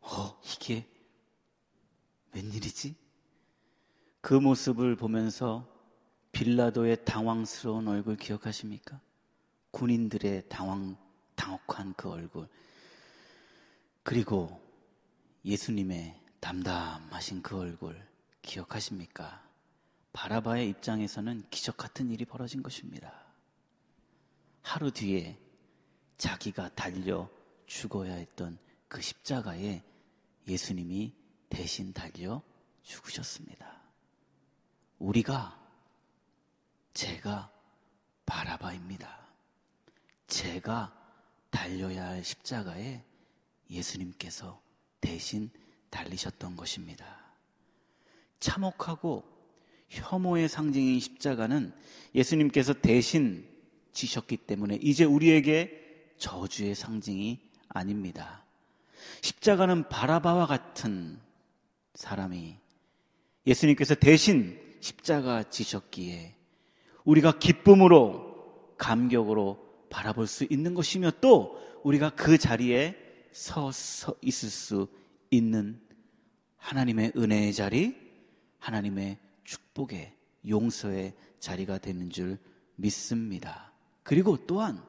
어, 0.00 0.40
이게 0.42 0.88
웬일이지? 2.32 2.96
그 4.22 4.32
모습을 4.32 4.96
보면서 4.96 5.68
빌라도의 6.32 7.04
당황스러운 7.04 7.86
얼굴 7.86 8.16
기억하십니까? 8.16 8.98
군인들의 9.72 10.48
당황, 10.48 10.96
당혹한 11.34 11.92
그 11.94 12.08
얼굴. 12.08 12.48
그리고 14.02 14.58
예수님의 15.44 16.18
담담하신 16.40 17.42
그 17.42 17.58
얼굴 17.58 18.02
기억하십니까? 18.40 19.46
바라바의 20.14 20.66
입장에서는 20.70 21.44
기적 21.50 21.76
같은 21.76 22.10
일이 22.10 22.24
벌어진 22.24 22.62
것입니다. 22.62 23.27
하루 24.62 24.90
뒤에 24.90 25.38
자기가 26.16 26.74
달려 26.74 27.28
죽어야 27.66 28.14
했던 28.14 28.58
그 28.88 29.00
십자가에 29.00 29.82
예수님이 30.46 31.14
대신 31.48 31.92
달려 31.92 32.42
죽으셨습니다. 32.82 33.82
우리가, 34.98 35.58
제가 36.94 37.52
바라바입니다. 38.26 39.28
제가 40.26 40.94
달려야 41.50 42.08
할 42.08 42.24
십자가에 42.24 43.04
예수님께서 43.70 44.60
대신 45.00 45.50
달리셨던 45.90 46.56
것입니다. 46.56 47.18
참혹하고 48.40 49.24
혐오의 49.88 50.48
상징인 50.48 51.00
십자가는 51.00 51.72
예수님께서 52.14 52.72
대신 52.74 53.48
지셨기 53.98 54.36
때문에 54.36 54.78
이제 54.80 55.04
우리에게 55.04 56.12
저주의 56.18 56.74
상징이 56.76 57.40
아닙니다. 57.68 58.44
십자가는 59.22 59.88
바라바와 59.88 60.46
같은 60.46 61.18
사람이 61.94 62.56
예수님께서 63.44 63.96
대신 63.96 64.60
십자가 64.80 65.42
지셨기에 65.42 66.36
우리가 67.04 67.40
기쁨으로 67.40 68.76
감격으로 68.78 69.66
바라볼 69.90 70.28
수 70.28 70.46
있는 70.48 70.74
것이며 70.74 71.10
또 71.20 71.58
우리가 71.82 72.10
그 72.10 72.38
자리에 72.38 72.96
서, 73.32 73.72
서 73.72 74.14
있을 74.22 74.48
수 74.48 74.86
있는 75.30 75.80
하나님의 76.56 77.14
은혜의 77.16 77.52
자리, 77.52 77.96
하나님의 78.58 79.18
축복의 79.42 80.14
용서의 80.48 81.14
자리가 81.40 81.78
되는 81.78 82.10
줄 82.10 82.38
믿습니다. 82.76 83.67
그리고 84.08 84.38
또한 84.46 84.82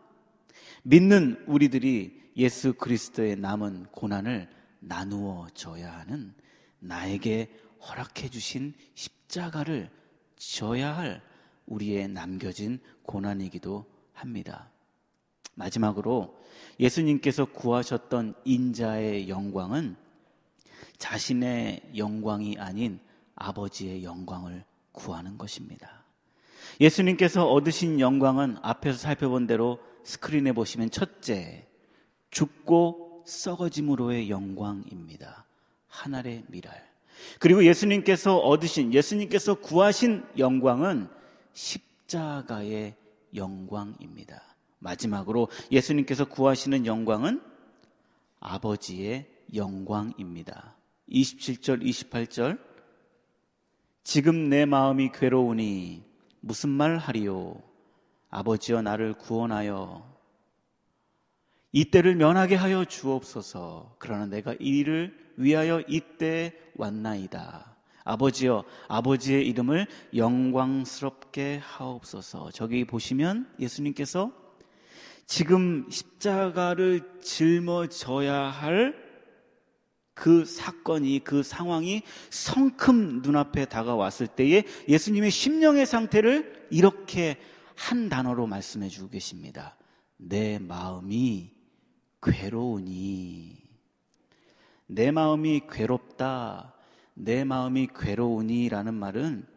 믿는 0.83 1.43
우리들이 1.45 2.31
예수 2.37 2.71
그리스도의 2.71 3.35
남은 3.35 3.87
고난을 3.87 4.49
나누어 4.79 5.49
져야 5.53 5.91
하는 5.91 6.33
나에게 6.79 7.53
허락해 7.81 8.29
주신 8.29 8.73
십자가를 8.95 9.91
져야 10.37 10.95
할 10.95 11.21
우리의 11.65 12.07
남겨진 12.07 12.79
고난이기도 13.03 13.83
합니다. 14.13 14.71
마지막으로 15.53 16.41
예수님께서 16.79 17.43
구하셨던 17.43 18.35
인자의 18.45 19.27
영광은 19.27 19.97
자신의 20.97 21.91
영광이 21.97 22.55
아닌 22.57 23.01
아버지의 23.35 24.01
영광을 24.01 24.63
구하는 24.93 25.37
것입니다. 25.37 25.98
예수님께서 26.79 27.49
얻으신 27.49 27.99
영광은 27.99 28.57
앞에서 28.61 28.97
살펴본 28.97 29.47
대로 29.47 29.79
스크린에 30.03 30.53
보시면 30.53 30.91
첫째, 30.91 31.67
죽고 32.31 33.23
썩어짐으로의 33.25 34.29
영광입니다. 34.29 35.45
하늘의 35.87 36.45
미랄. 36.47 36.89
그리고 37.39 37.65
예수님께서 37.65 38.37
얻으신, 38.37 38.93
예수님께서 38.93 39.55
구하신 39.55 40.23
영광은 40.37 41.09
십자가의 41.53 42.95
영광입니다. 43.35 44.41
마지막으로 44.79 45.49
예수님께서 45.71 46.25
구하시는 46.25 46.85
영광은 46.85 47.41
아버지의 48.39 49.27
영광입니다. 49.53 50.75
27절, 51.11 51.83
28절. 51.83 52.59
지금 54.03 54.49
내 54.49 54.65
마음이 54.65 55.11
괴로우니 55.11 56.08
무슨 56.41 56.69
말 56.69 56.97
하리요? 56.97 57.61
아버지여 58.29 58.81
나를 58.81 59.13
구원하여 59.13 60.07
이때를 61.71 62.15
면하게 62.15 62.55
하여 62.55 62.85
주옵소서. 62.85 63.95
그러나 63.99 64.25
내가 64.25 64.53
이 64.59 64.79
일을 64.79 65.33
위하여 65.37 65.81
이때 65.87 66.53
왔나이다. 66.75 67.75
아버지여, 68.03 68.63
아버지의 68.87 69.47
이름을 69.47 69.85
영광스럽게 70.15 71.59
하옵소서. 71.63 72.51
저기 72.51 72.85
보시면 72.85 73.53
예수님께서 73.59 74.31
지금 75.27 75.85
십자가를 75.91 77.21
짊어져야 77.21 78.35
할 78.35 79.08
그 80.19 80.43
사건이, 80.43 81.21
그 81.23 81.43
상황이 81.43 82.01
성큼 82.29 83.21
눈앞에 83.21 83.63
다가왔을 83.63 84.27
때에 84.27 84.65
예수님의 84.89 85.31
심령의 85.31 85.85
상태를 85.85 86.67
이렇게 86.71 87.37
한 87.73 88.09
단어로 88.09 88.45
말씀해 88.45 88.89
주고 88.89 89.07
계십니다. 89.07 89.77
내 90.17 90.59
마음이 90.59 91.53
괴로우니. 92.21 93.63
내 94.87 95.11
마음이 95.11 95.61
괴롭다. 95.71 96.73
내 97.13 97.45
마음이 97.45 97.87
괴로우니라는 97.97 98.93
말은 98.93 99.47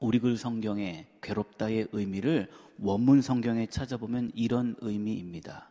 우리 0.00 0.18
글 0.18 0.38
성경에 0.38 1.08
괴롭다의 1.20 1.88
의미를 1.92 2.48
원문 2.78 3.20
성경에 3.20 3.66
찾아보면 3.66 4.32
이런 4.34 4.76
의미입니다. 4.80 5.68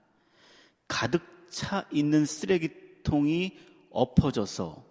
가득 0.88 1.24
차 1.50 1.88
있는 1.92 2.28
쓰레기통이 2.28 3.73
엎어져서 3.94 4.84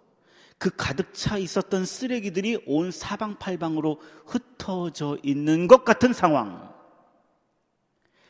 그 0.57 0.69
가득 0.75 1.13
차 1.13 1.37
있었던 1.37 1.85
쓰레기들이 1.85 2.63
온 2.65 2.89
사방팔방으로 2.89 3.99
흩어져 4.25 5.17
있는 5.21 5.67
것 5.67 5.83
같은 5.83 6.13
상황. 6.13 6.73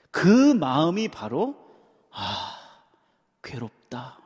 그 0.09 0.53
마음이 0.53 1.09
바로, 1.09 1.55
아, 2.11 2.57
괴롭다. 3.43 4.19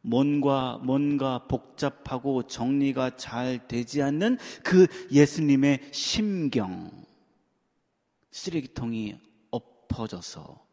뭔가, 0.00 0.78
뭔가 0.82 1.46
복잡하고 1.46 2.42
정리가 2.42 3.16
잘 3.16 3.66
되지 3.68 4.02
않는 4.02 4.38
그 4.62 4.86
예수님의 5.10 5.88
심경. 5.92 6.90
쓰레기통이 8.30 9.16
엎어져서 9.50 10.63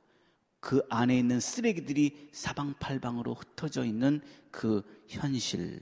그 0.61 0.81
안에 0.89 1.17
있는 1.17 1.39
쓰레기들이 1.39 2.29
사방팔방으로 2.31 3.33
흩어져 3.33 3.83
있는 3.83 4.21
그 4.51 4.83
현실. 5.07 5.81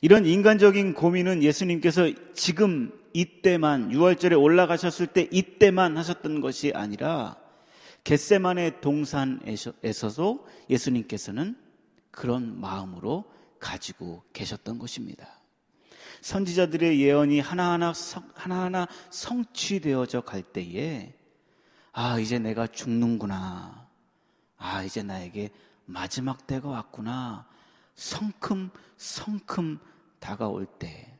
이런 0.00 0.24
인간적인 0.24 0.94
고민은 0.94 1.42
예수님께서 1.42 2.10
지금 2.34 2.90
이때만 3.12 3.90
6월절에 3.90 4.40
올라가셨을 4.40 5.08
때 5.08 5.28
이때만 5.30 5.98
하셨던 5.98 6.40
것이 6.40 6.72
아니라 6.74 7.36
겟세만의 8.04 8.80
동산에서도 8.80 10.46
예수님께서는 10.70 11.56
그런 12.10 12.58
마음으로 12.58 13.30
가지고 13.58 14.22
계셨던 14.32 14.78
것입니다. 14.78 15.28
선지자들의 16.22 16.98
예언이 17.00 17.40
하나하나 17.40 17.92
하나하나 18.34 18.88
성취되어져 19.10 20.22
갈 20.22 20.42
때에 20.42 21.19
아, 21.92 22.18
이제 22.18 22.38
내가 22.38 22.66
죽는구나. 22.66 23.86
아, 24.56 24.82
이제 24.82 25.02
나에게 25.02 25.50
마지막 25.86 26.46
때가 26.46 26.68
왔구나. 26.68 27.46
성큼, 27.94 28.70
성큼 28.96 29.78
다가올 30.18 30.66
때. 30.66 31.16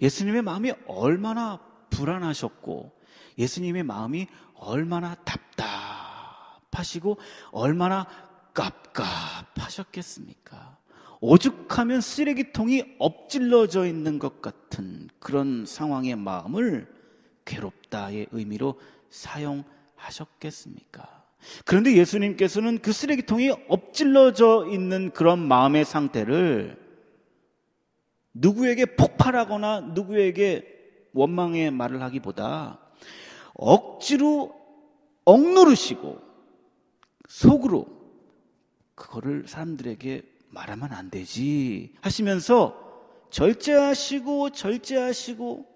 예수님의 0.00 0.42
마음이 0.42 0.72
얼마나 0.86 1.58
불안하셨고, 1.90 2.98
예수님의 3.38 3.82
마음이 3.82 4.28
얼마나 4.54 5.16
답답하시고, 5.16 7.18
얼마나 7.52 8.06
깝깝하셨겠습니까? 8.54 10.78
오죽하면 11.20 12.00
쓰레기통이 12.00 12.96
엎질러져 12.98 13.86
있는 13.86 14.18
것 14.18 14.40
같은 14.40 15.10
그런 15.18 15.66
상황의 15.66 16.16
마음을 16.16 16.90
괴롭다의 17.44 18.28
의미로 18.32 18.80
사용 19.10 19.64
하셨겠습니까? 20.00 21.24
그런데 21.64 21.96
예수님께서는 21.96 22.80
그 22.80 22.92
쓰레기통이 22.92 23.50
엎질러져 23.68 24.68
있는 24.70 25.10
그런 25.10 25.38
마음의 25.38 25.84
상태를 25.84 26.78
누구에게 28.34 28.96
폭발하거나 28.96 29.80
누구에게 29.94 30.66
원망의 31.12 31.70
말을 31.70 32.02
하기보다 32.02 32.78
억지로 33.54 34.54
억누르시고 35.24 36.20
속으로 37.28 37.86
그거를 38.94 39.44
사람들에게 39.46 40.22
말하면 40.50 40.92
안 40.92 41.10
되지 41.10 41.94
하시면서 42.00 42.78
절제하시고 43.30 44.50
절제하시고 44.50 45.69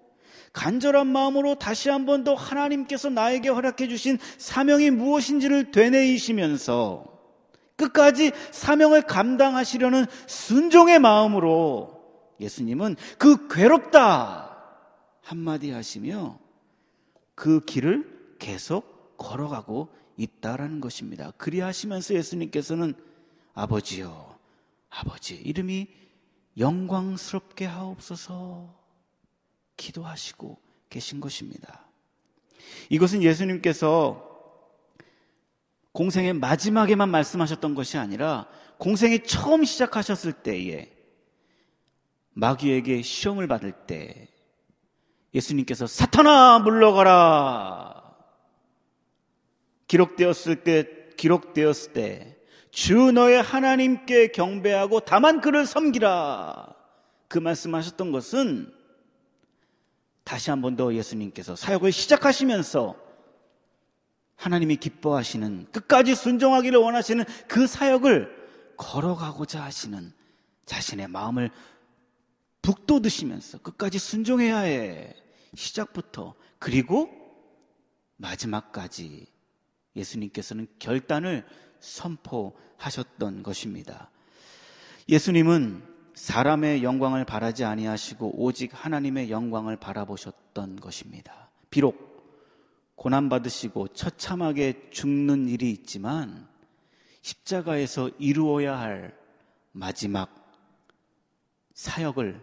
간절한 0.55 1.07
마음으로 1.07 1.55
다시 1.55 1.89
한 1.89 2.05
번 2.05 2.23
더 2.23 2.33
하나님께서 2.33 3.09
나에게 3.09 3.49
허락해 3.49 3.87
주신 3.89 4.17
사명이 4.37 4.89
무엇인지를 4.91 5.71
되뇌이시면서 5.71 7.05
끝까지 7.75 8.31
사명을 8.51 9.01
감당하시려는 9.01 10.05
순종의 10.27 10.99
마음으로 10.99 12.01
예수님은 12.39 12.95
그 13.17 13.47
괴롭다 13.49 14.55
한마디 15.21 15.71
하시며 15.71 16.39
그 17.35 17.59
길을 17.59 18.37
계속 18.39 19.17
걸어가고 19.17 19.89
있다라는 20.15 20.79
것입니다. 20.79 21.31
그리하시면서 21.37 22.13
예수님께서는 22.13 22.93
아버지요, 23.53 24.37
아버지 24.89 25.35
이름이 25.35 25.87
영광스럽게 26.57 27.65
하옵소서 27.65 28.84
기도하시고 29.77 30.59
계신 30.89 31.19
것입니다. 31.19 31.85
이것은 32.89 33.23
예수님께서 33.23 34.33
공생의 35.91 36.33
마지막에만 36.33 37.09
말씀하셨던 37.09 37.75
것이 37.75 37.97
아니라 37.97 38.47
공생이 38.77 39.23
처음 39.23 39.63
시작하셨을 39.63 40.33
때에 40.33 40.91
마귀에게 42.33 43.01
시험을 43.01 43.47
받을 43.47 43.71
때 43.71 44.27
예수님께서 45.33 45.87
사탄아 45.87 46.59
물러가라 46.59 48.15
기록되었을 49.87 50.63
때 50.63 51.09
기록되었을 51.15 51.93
때 51.93 52.35
주 52.75 53.13
너의 53.13 53.41
하나님께 53.41 54.27
경배하고 54.27 54.99
다만 54.99 55.39
그를 55.39 55.65
섬기라 55.65 56.75
그 57.29 57.39
말씀하셨던 57.39 58.11
것은 58.11 58.69
다시 60.25 60.49
한 60.49 60.61
번 60.61 60.75
더 60.75 60.93
예수님께서 60.93 61.55
사역을 61.55 61.91
시작하시면서 61.91 62.95
하나님이 64.35 64.75
기뻐하시는 64.77 65.67
끝까지 65.71 66.15
순종하기를 66.15 66.77
원하시는 66.79 67.23
그 67.47 67.67
사역을 67.67 68.73
걸어가고자 68.75 69.63
하시는 69.63 70.11
자신의 70.65 71.07
마음을 71.07 71.51
북돋으시면서 72.61 73.59
끝까지 73.59 73.99
순종해야 73.99 74.57
해. 74.59 75.15
시작부터 75.53 76.33
그리고 76.59 77.09
마지막까지 78.17 79.27
예수님께서는 79.95 80.67
결단을 80.79 81.45
선포하셨던 81.79 83.43
것입니다. 83.43 84.09
예수님은 85.07 85.94
사람의 86.15 86.83
영광을 86.83 87.25
바라지 87.25 87.65
아니하시고 87.65 88.41
오직 88.41 88.71
하나님의 88.73 89.29
영광을 89.29 89.75
바라보셨던 89.75 90.77
것입니다. 90.77 91.49
비록 91.69 92.15
고난 92.95 93.27
받으시고 93.29 93.89
처참하게 93.89 94.89
죽는 94.91 95.49
일이 95.49 95.71
있지만 95.71 96.47
십자가에서 97.21 98.09
이루어야 98.17 98.79
할 98.79 99.17
마지막 99.73 100.33
사역을 101.73 102.41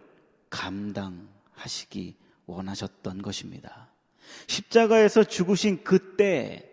감당하시기 0.51 2.15
원하셨던 2.45 3.23
것입니다. 3.23 3.89
십자가에서 4.47 5.23
죽으신 5.23 5.83
그때 5.83 6.69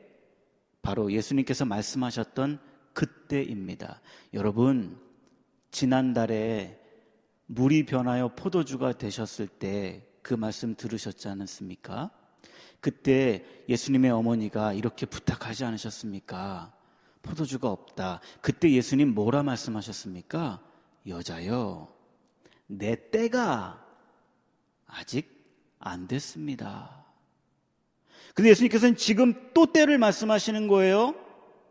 바로 0.82 1.10
예수님께서 1.12 1.64
말씀하셨던 1.64 2.60
그때입니다. 2.92 4.00
여러분 4.34 5.00
지난달에 5.70 6.79
물이 7.52 7.86
변하여 7.86 8.28
포도주가 8.34 8.92
되셨을 8.92 9.48
때 9.48 10.10
그 10.22 10.34
말씀 10.34 10.74
들으셨지 10.74 11.28
않았습니까? 11.28 12.10
그때 12.80 13.44
예수님의 13.68 14.10
어머니가 14.10 14.72
이렇게 14.72 15.06
부탁하지 15.06 15.64
않으셨습니까? 15.64 16.72
포도주가 17.22 17.70
없다. 17.70 18.20
그때 18.40 18.70
예수님 18.70 19.14
뭐라 19.14 19.42
말씀하셨습니까? 19.42 20.60
여자여, 21.06 21.92
내 22.66 23.10
때가 23.10 23.84
아직 24.86 25.28
안 25.78 26.06
됐습니다. 26.08 27.04
근데 28.34 28.50
예수님께서는 28.50 28.96
지금 28.96 29.50
또 29.52 29.66
때를 29.66 29.98
말씀하시는 29.98 30.68
거예요. 30.68 31.14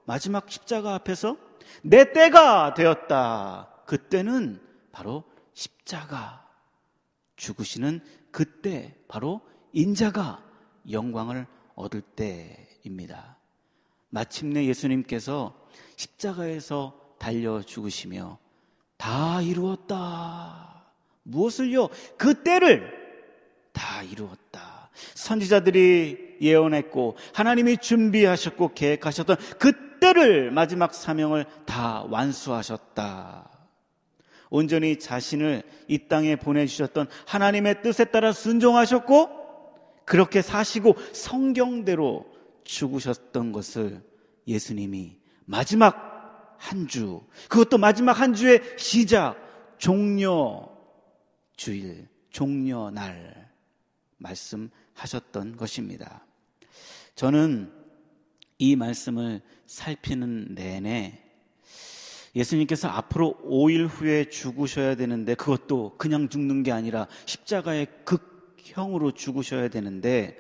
마지막 0.05 0.51
십자가 0.51 0.95
앞에서 0.95 1.37
내 1.81 2.11
때가 2.11 2.73
되었다. 2.73 3.69
그때는 3.85 4.61
바로 4.91 5.23
십자가 5.59 6.47
죽으시는 7.35 7.99
그때 8.31 8.95
바로 9.09 9.41
인자가 9.73 10.41
영광을 10.89 11.47
얻을 11.75 12.01
때입니다. 12.01 13.37
마침내 14.09 14.65
예수님께서 14.65 15.67
십자가에서 15.97 16.97
달려 17.19 17.61
죽으시며 17.61 18.37
다 18.95 19.41
이루었다. 19.41 20.85
무엇을요? 21.23 21.89
그 22.17 22.41
때를 22.41 22.93
다 23.73 24.01
이루었다. 24.03 24.89
선지자들이 25.15 26.37
예언했고 26.41 27.17
하나님이 27.33 27.77
준비하셨고 27.77 28.73
계획하셨던 28.75 29.35
그 29.59 29.99
때를 29.99 30.51
마지막 30.51 30.93
사명을 30.93 31.45
다 31.65 32.03
완수하셨다. 32.03 33.58
온전히 34.49 34.97
자신을 34.97 35.63
이 35.87 36.07
땅에 36.07 36.35
보내주셨던 36.35 37.07
하나님의 37.27 37.81
뜻에 37.81 38.05
따라 38.05 38.31
순종하셨고 38.31 39.29
그렇게 40.05 40.41
사시고 40.41 40.95
성경대로 41.13 42.25
죽으셨던 42.63 43.51
것을 43.51 44.01
예수님이 44.47 45.17
마지막 45.45 46.55
한 46.57 46.87
주, 46.87 47.21
그것도 47.47 47.77
마지막 47.77 48.19
한 48.19 48.33
주의 48.33 48.59
시작, 48.77 49.37
종료 49.77 50.69
주일, 51.55 52.07
종료 52.31 52.89
날 52.89 53.49
말씀하셨던 54.17 55.55
것입니다. 55.57 56.25
저는 57.15 57.71
이 58.57 58.75
말씀을 58.75 59.41
살피는 59.65 60.55
내내 60.55 61.28
예수님께서 62.35 62.87
앞으로 62.87 63.35
5일 63.43 63.87
후에 63.87 64.29
죽으셔야 64.29 64.95
되는데 64.95 65.35
그것도 65.35 65.95
그냥 65.97 66.29
죽는 66.29 66.63
게 66.63 66.71
아니라 66.71 67.07
십자가의 67.25 67.87
극형으로 68.05 69.11
죽으셔야 69.11 69.69
되는데 69.69 70.37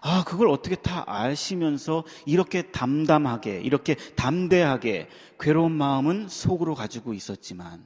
아, 0.00 0.22
그걸 0.24 0.48
어떻게 0.48 0.76
다 0.76 1.04
아시면서 1.06 2.04
이렇게 2.24 2.62
담담하게, 2.70 3.60
이렇게 3.60 3.94
담대하게 3.94 5.08
괴로운 5.40 5.72
마음은 5.72 6.28
속으로 6.28 6.74
가지고 6.74 7.14
있었지만 7.14 7.84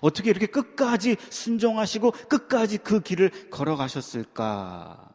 어떻게 0.00 0.30
이렇게 0.30 0.46
끝까지 0.46 1.16
순종하시고 1.30 2.10
끝까지 2.28 2.78
그 2.78 3.00
길을 3.00 3.50
걸어가셨을까? 3.50 5.10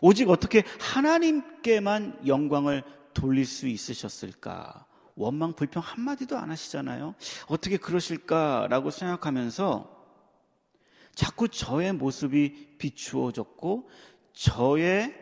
오직 0.00 0.28
어떻게 0.28 0.62
하나님께만 0.78 2.26
영광을 2.26 2.82
돌릴 3.14 3.46
수 3.46 3.66
있으셨을까? 3.66 4.85
원망 5.16 5.54
불평 5.54 5.82
한마디도 5.82 6.36
안 6.36 6.50
하시잖아요. 6.50 7.14
어떻게 7.48 7.76
그러실까라고 7.78 8.90
생각하면서 8.90 9.96
자꾸 11.14 11.48
저의 11.48 11.94
모습이 11.94 12.76
비추어졌고 12.78 13.88
저의 14.34 15.14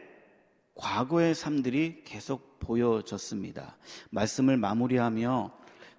과거의 0.75 1.37
삶들이 1.37 2.03
계속 2.05 2.59
보여졌습니다. 2.59 3.77
말씀을 4.11 4.57
마무리하며 4.57 5.53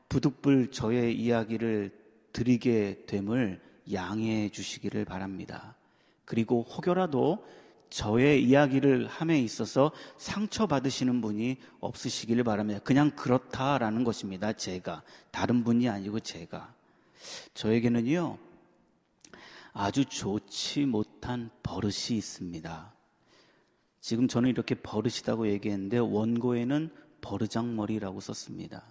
부득불 0.10 0.71
저의 0.71 1.17
이야기를 1.17 1.91
드리게 2.34 3.05
됨을 3.08 3.62
양해해 3.93 4.49
주시기를 4.49 5.05
바랍니다. 5.05 5.75
그리고 6.25 6.63
혹여라도 6.63 7.45
저의 7.89 8.43
이야기를 8.43 9.07
함에 9.07 9.39
있어서 9.39 9.91
상처받으시는 10.17 11.21
분이 11.21 11.57
없으시기를 11.79 12.43
바랍니다. 12.43 12.79
그냥 12.83 13.11
그렇다라는 13.11 14.03
것입니다. 14.03 14.53
제가. 14.53 15.03
다른 15.31 15.63
분이 15.63 15.87
아니고 15.89 16.19
제가. 16.19 16.73
저에게는요, 17.53 18.37
아주 19.73 20.05
좋지 20.05 20.85
못한 20.85 21.49
버릇이 21.63 22.17
있습니다. 22.17 22.93
지금 23.99 24.27
저는 24.27 24.49
이렇게 24.49 24.75
버릇이라고 24.75 25.47
얘기했는데 25.49 25.97
원고에는 25.97 26.91
버르장머리라고 27.21 28.19
썼습니다. 28.19 28.83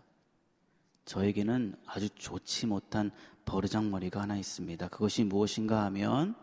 저에게는 1.04 1.76
아주 1.86 2.08
좋지 2.10 2.66
못한 2.66 3.10
버르장머리가 3.44 4.22
하나 4.22 4.36
있습니다. 4.36 4.88
그것이 4.88 5.24
무엇인가 5.24 5.84
하면 5.84 6.34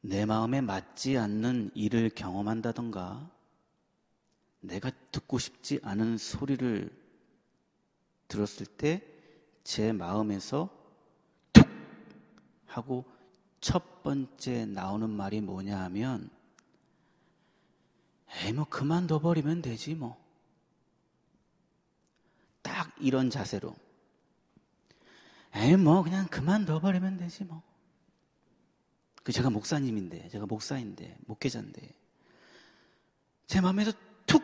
내 0.00 0.24
마음에 0.24 0.60
맞지 0.60 1.18
않는 1.18 1.70
일을 1.74 2.10
경험한다던가 2.10 3.30
내가 4.60 4.90
듣고 5.12 5.38
싶지 5.38 5.80
않은 5.82 6.18
소리를 6.18 6.90
들었을 8.28 8.66
때 8.66 9.18
제 9.68 9.92
마음에서 9.92 10.70
툭 11.52 11.68
하고 12.64 13.04
첫 13.60 14.02
번째 14.02 14.64
나오는 14.64 15.10
말이 15.10 15.42
뭐냐 15.42 15.78
하면, 15.84 16.30
에이, 18.30 18.54
뭐, 18.54 18.64
그만둬 18.64 19.18
버리면 19.18 19.60
되지, 19.60 19.94
뭐. 19.94 20.18
딱 22.62 22.96
이런 22.98 23.28
자세로. 23.28 23.76
에이, 25.54 25.76
뭐, 25.76 26.02
그냥 26.02 26.26
그만둬 26.28 26.80
버리면 26.80 27.18
되지, 27.18 27.44
뭐. 27.44 27.62
그 29.28 29.32
제가 29.32 29.50
목사님인데, 29.50 30.30
제가 30.30 30.46
목사인데, 30.46 31.18
목회자인데. 31.26 31.94
제 33.46 33.60
마음에서 33.60 33.92
툭! 34.24 34.42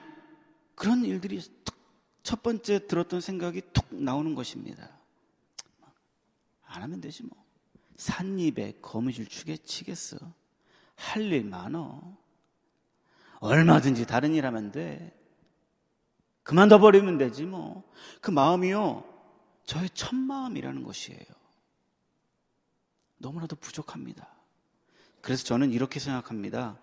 그런 0.75 1.07
일들이 1.07 1.41
툭! 1.65 1.75
첫 2.23 2.43
번째 2.43 2.87
들었던 2.87 3.23
생각이 3.23 3.63
툭 3.73 3.95
나오는 3.95 4.35
것입니다. 4.35 4.91
안 6.67 6.83
하면 6.83 7.01
되지, 7.01 7.23
뭐. 7.23 7.31
산입에 7.97 8.75
거미줄 8.83 9.27
추게 9.27 9.57
치겠어. 9.57 10.19
할 10.97 11.33
일 11.33 11.45
많어. 11.45 12.19
얼마든지 13.41 14.05
다른 14.05 14.35
일 14.35 14.45
하면 14.45 14.71
돼. 14.71 15.19
그만둬 16.43 16.79
버리면 16.79 17.17
되지 17.17 17.47
뭐. 17.47 17.91
그 18.21 18.31
마음이요. 18.31 19.03
저의 19.65 19.89
첫 19.95 20.15
마음이라는 20.15 20.83
것이에요. 20.83 21.25
너무나도 23.17 23.57
부족합니다. 23.57 24.34
그래서 25.25 25.43
저는 25.45 25.73
이렇게 25.73 26.01
생각합니다. 26.01 26.79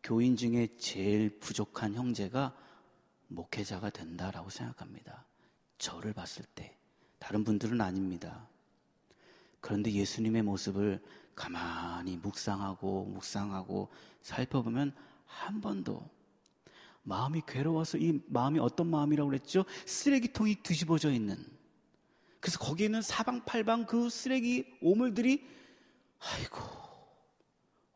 교인 0.00 0.36
중에 0.36 0.68
제일 0.78 1.40
부족한 1.40 1.94
형제가 1.94 2.54
목회자가 3.26 3.90
된다라고 3.90 4.48
생각합니다. 4.48 5.24
저를 5.78 6.12
봤을 6.12 6.44
때. 6.54 6.78
다른 7.18 7.42
분들은 7.42 7.80
아닙니다. 7.80 8.46
그런데 9.60 9.90
예수님의 9.90 10.42
모습을 10.42 11.02
가만히 11.34 12.16
묵상하고 12.18 13.06
묵상하고 13.06 13.88
살펴보면 14.22 14.94
한 15.26 15.60
번도 15.60 16.08
마음이 17.02 17.42
괴로워서 17.44 17.98
이 17.98 18.20
마음이 18.28 18.60
어떤 18.60 18.86
마음이라고 18.86 19.30
그랬죠? 19.30 19.64
쓰레기통이 19.84 20.62
뒤집어져 20.62 21.10
있는. 21.10 21.44
그래서 22.38 22.56
거기에 22.60 22.86
있는 22.86 23.02
사방팔방 23.02 23.86
그 23.86 24.08
쓰레기 24.10 24.64
오물들이 24.80 25.44
아이고 26.20 26.83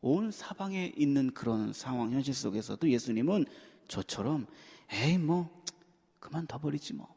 온 0.01 0.31
사방에 0.31 0.93
있는 0.95 1.33
그런 1.33 1.73
상황 1.73 2.11
현실 2.11 2.33
속에서도 2.33 2.89
예수님은 2.89 3.45
저처럼 3.87 4.47
에이 4.91 5.17
뭐 5.17 5.49
그만 6.19 6.47
둬버리지 6.47 6.93
뭐. 6.93 7.13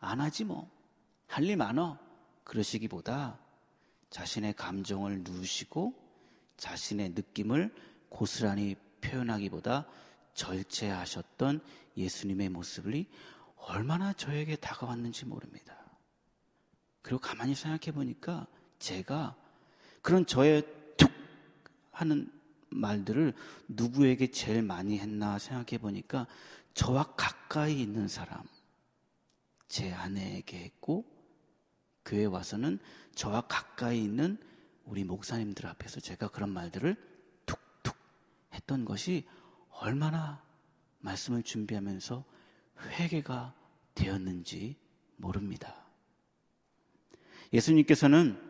안 0.00 0.20
하지 0.20 0.44
뭐. 0.44 0.70
할 1.26 1.44
일 1.44 1.56
많어. 1.56 1.98
그러시기보다 2.44 3.38
자신의 4.10 4.52
감정을 4.54 5.22
누시고 5.24 5.94
자신의 6.56 7.10
느낌을 7.10 7.74
고스란히 8.08 8.76
표현하기보다 9.00 9.86
절제하셨던 10.34 11.60
예수님의 11.96 12.50
모습이 12.50 13.08
얼마나 13.56 14.12
저에게 14.12 14.56
다가왔는지 14.56 15.26
모릅니다. 15.26 15.74
그리고 17.02 17.20
가만히 17.20 17.54
생각해 17.54 17.92
보니까 17.92 18.46
제가 18.78 19.36
그런 20.02 20.26
저의 20.26 20.62
툭 20.62 20.73
하는 21.94 22.30
말들을 22.70 23.32
누구에게 23.68 24.30
제일 24.30 24.62
많이 24.62 24.98
했나 24.98 25.38
생각해 25.38 25.78
보니까 25.78 26.26
저와 26.74 27.14
가까이 27.14 27.80
있는 27.80 28.08
사람, 28.08 28.42
제 29.68 29.92
아내에게 29.92 30.58
했고, 30.58 31.04
교회 32.04 32.24
와서는 32.24 32.80
저와 33.14 33.42
가까이 33.42 34.02
있는 34.02 34.38
우리 34.84 35.04
목사님들 35.04 35.66
앞에서 35.66 36.00
제가 36.00 36.28
그런 36.28 36.50
말들을 36.50 36.96
툭툭 37.46 37.96
했던 38.52 38.84
것이 38.84 39.26
얼마나 39.70 40.42
말씀을 40.98 41.42
준비하면서 41.44 42.24
회개가 42.88 43.54
되었는지 43.94 44.76
모릅니다. 45.16 45.86
예수님께서는 47.52 48.40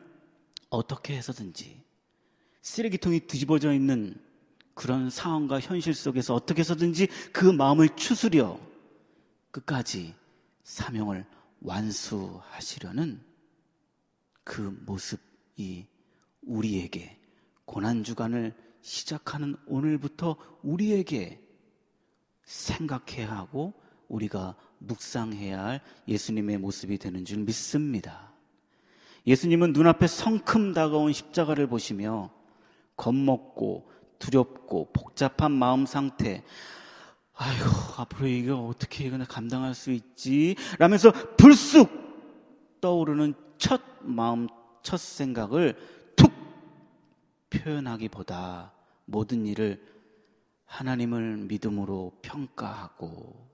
어떻게 0.71 1.17
해서든지 1.17 1.84
쓰레기통이 2.65 3.21
뒤집어져 3.21 3.75
있는 3.75 4.19
그런 4.73 5.11
상황과 5.11 5.61
현실 5.61 5.95
속에서 5.95 6.35
어떻게 6.35 6.61
해서든지 6.61 7.09
그 7.31 7.45
마음을 7.45 7.91
추스려 7.95 8.59
끝까지 9.51 10.15
사명을 10.65 11.27
완수하시려는 11.61 13.21
그 14.43 14.77
모습이 14.87 15.87
우리에게 16.43 17.21
고난주간을 17.67 18.55
시작하는 18.81 19.57
오늘부터 19.67 20.37
우리에게 20.63 21.41
생각해야 22.45 23.31
하고 23.31 23.75
우리가 24.09 24.57
묵상해야 24.79 25.63
할 25.63 25.81
예수님의 26.09 26.59
모습이 26.59 26.97
되는 26.97 27.27
줄 27.27 27.39
믿습니다. 27.41 28.33
예수님은 29.27 29.75
눈앞에 29.75 30.07
성큼 30.07 30.73
다가온 30.73 31.13
십자가를 31.13 31.67
보시며 31.67 32.31
겁먹고 32.97 33.91
두렵고 34.19 34.91
복잡한 34.93 35.53
마음 35.53 35.87
상태. 35.87 36.43
아이고, 37.35 37.65
앞으로 37.97 38.27
이거 38.29 38.57
어떻게 38.67 39.05
이거 39.05 39.19
감당할 39.25 39.75
수 39.75 39.91
있지? 39.91 40.55
라면서 40.79 41.11
불쑥 41.37 41.91
떠오르는 42.81 43.35
첫 43.59 43.81
마음, 44.03 44.49
첫 44.83 45.01
생각을 45.01 45.77
툭 46.17 46.33
표현하기보다 47.51 48.73
모든 49.07 49.47
일을 49.47 49.83
하나님을 50.65 51.37
믿음으로 51.37 52.19
평가하고 52.23 53.51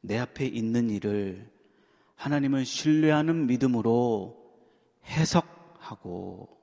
내 0.00 0.18
앞에 0.18 0.46
있는 0.46 0.90
일을 0.90 1.50
하나님을 2.14 2.64
신뢰하는 2.64 3.46
믿음으로 3.46 4.36
해석하고 5.04 6.57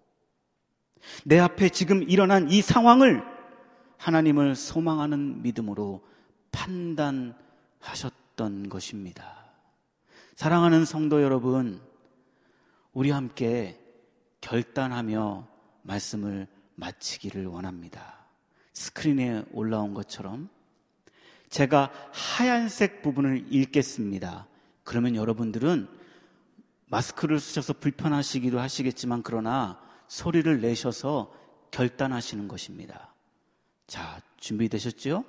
내 1.24 1.40
앞에 1.40 1.70
지금 1.70 2.04
일어난 2.04 2.50
이 2.50 2.62
상황을 2.62 3.24
하나님을 3.98 4.56
소망하는 4.56 5.42
믿음으로 5.42 6.06
판단하셨던 6.52 7.38
것입니다. 8.70 9.46
사랑하는 10.36 10.86
성도 10.86 11.22
여러분, 11.22 11.82
우리 12.94 13.12
함께 13.12 13.80
결단하며 14.42 15.48
말씀을 15.84 16.48
마치기를 16.76 17.46
원합니다. 17.46 18.26
스크린에 18.74 19.46
올라온 19.52 19.94
것처럼 19.94 20.50
제가 21.50 21.92
하얀색 22.12 23.02
부분을 23.02 23.46
읽겠습니다. 23.50 24.48
그러면 24.84 25.16
여러분들은 25.16 25.88
마스크를 26.88 27.40
쓰셔서 27.40 27.74
불편하시기도 27.74 28.60
하시겠지만 28.60 29.24
그러나 29.24 29.80
소리를 30.16 30.62
내셔서 30.62 31.30
결단하시는 31.72 32.48
것입니다. 32.48 33.14
자, 33.86 34.22
준비되셨죠? 34.38 35.26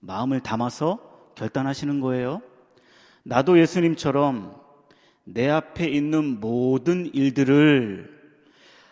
마음을 0.00 0.40
담아서 0.40 0.98
결단하시는 1.34 2.00
거예요. 2.00 2.40
나도 3.24 3.58
예수님처럼 3.58 4.58
내 5.24 5.50
앞에 5.50 5.86
있는 5.86 6.40
모든 6.40 7.14
일들을 7.14 8.10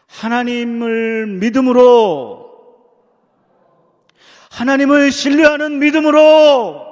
하나님을 0.09 1.27
믿음으로 1.39 2.53
하나님을 4.51 5.11
신뢰하는 5.11 5.79
믿음으로 5.79 6.85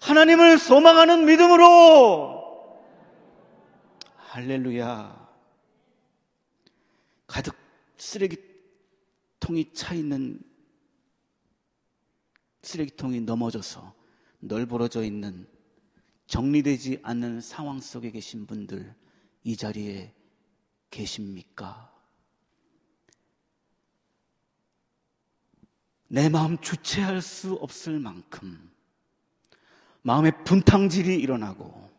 하나님을 0.00 0.56
소망하는 0.58 1.26
믿음으로 1.26 2.36
할렐루야 4.16 5.25
가득 7.36 7.54
쓰레기통이 7.98 9.74
차 9.74 9.92
있는 9.92 10.40
쓰레기통이 12.62 13.20
넘어져서 13.20 13.94
널브러져 14.38 15.04
있는 15.04 15.46
정리되지 16.28 17.00
않는 17.02 17.42
상황 17.42 17.78
속에 17.78 18.10
계신 18.10 18.46
분들 18.46 18.94
이 19.44 19.54
자리에 19.54 20.14
계십니까? 20.88 21.94
내 26.08 26.30
마음 26.30 26.56
주체할 26.56 27.20
수 27.20 27.52
없을 27.52 27.98
만큼 27.98 28.70
마음의 30.00 30.42
분탕질이 30.44 31.16
일어나고 31.16 31.90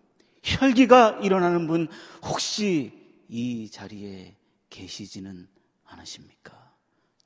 혈기가 0.41 1.19
일어나는 1.19 1.67
분 1.67 1.89
혹시 2.23 2.91
이 3.29 3.69
자리에 3.69 4.35
계시지는 4.69 5.47
않으십니까? 5.85 6.73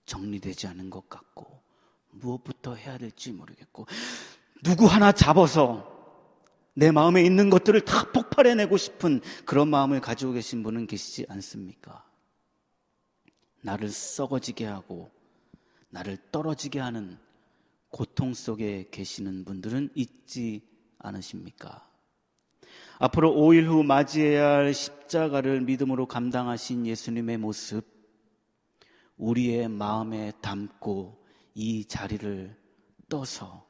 정리되지 0.05 0.67
않은 0.67 0.89
것 0.89 1.09
같고 1.09 1.61
무엇부터 2.09 2.75
해야 2.75 2.97
될지 2.97 3.31
모르겠고 3.31 3.87
누구 4.63 4.85
하나 4.85 5.11
잡아서 5.11 5.89
내 6.73 6.91
마음에 6.91 7.23
있는 7.23 7.49
것들을 7.49 7.81
다 7.81 8.11
폭발해내고 8.11 8.77
싶은 8.77 9.21
그런 9.45 9.69
마음을 9.69 9.99
가지고 9.99 10.33
계신 10.33 10.63
분은 10.63 10.87
계시지 10.87 11.25
않습니까? 11.29 12.05
나를 13.61 13.89
썩어지게 13.89 14.65
하고 14.65 15.11
나를 15.89 16.17
떨어지게 16.31 16.79
하는 16.79 17.17
고통 17.89 18.33
속에 18.33 18.87
계시는 18.89 19.43
분들은 19.43 19.89
있지 19.95 20.61
않으십니까? 20.99 21.90
앞으로 23.03 23.33
5일 23.33 23.65
후 23.65 23.81
맞이해야 23.81 24.47
할 24.47 24.75
십자가를 24.75 25.61
믿음으로 25.61 26.05
감당하신 26.05 26.85
예수님의 26.85 27.37
모습, 27.39 27.83
우리의 29.17 29.69
마음에 29.69 30.31
담고 30.39 31.19
이 31.55 31.85
자리를 31.85 32.55
떠서 33.09 33.65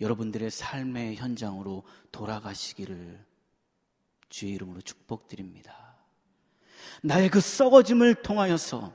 여러분들의 0.00 0.50
삶의 0.50 1.14
현장으로 1.14 1.84
돌아가시기를 2.10 3.24
주의 4.30 4.54
이름으로 4.54 4.80
축복드립니다. 4.80 5.94
나의 7.04 7.28
그 7.28 7.38
썩어짐을 7.38 8.16
통하여서 8.16 8.92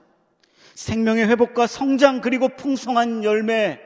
생명의 0.75 1.29
회복과 1.29 1.67
성장 1.67 2.19
그리고 2.19 2.49
풍성한 2.57 3.23
열매, 3.23 3.79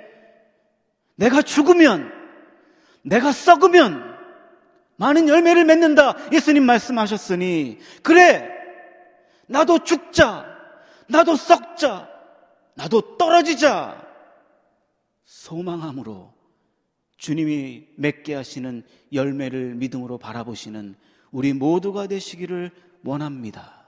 내가 1.13 1.43
죽으면, 1.43 2.11
내가 3.03 3.31
썩으면 3.31 4.14
많은 4.97 5.27
열매를 5.27 5.65
맺는다. 5.65 6.15
예수님 6.31 6.63
말씀하셨으니, 6.63 7.79
그래! 8.01 8.49
나도 9.47 9.83
죽자! 9.83 10.45
나도 11.07 11.35
썩자! 11.35 12.09
나도 12.75 13.17
떨어지자! 13.17 14.03
소망함으로 15.25 16.33
주님이 17.17 17.87
맺게 17.95 18.35
하시는 18.35 18.83
열매를 19.11 19.75
믿음으로 19.75 20.17
바라보시는 20.17 20.95
우리 21.31 21.53
모두가 21.53 22.07
되시기를 22.07 22.71
원합니다. 23.03 23.85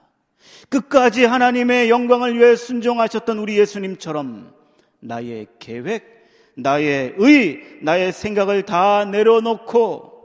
끝까지 0.68 1.24
하나님의 1.24 1.90
영광을 1.90 2.38
위해 2.38 2.56
순종하셨던 2.56 3.38
우리 3.38 3.58
예수님처럼 3.58 4.54
나의 5.00 5.46
계획, 5.58 6.26
나의 6.56 7.14
의, 7.16 7.78
나의 7.82 8.12
생각을 8.12 8.62
다 8.62 9.04
내려놓고 9.04 10.17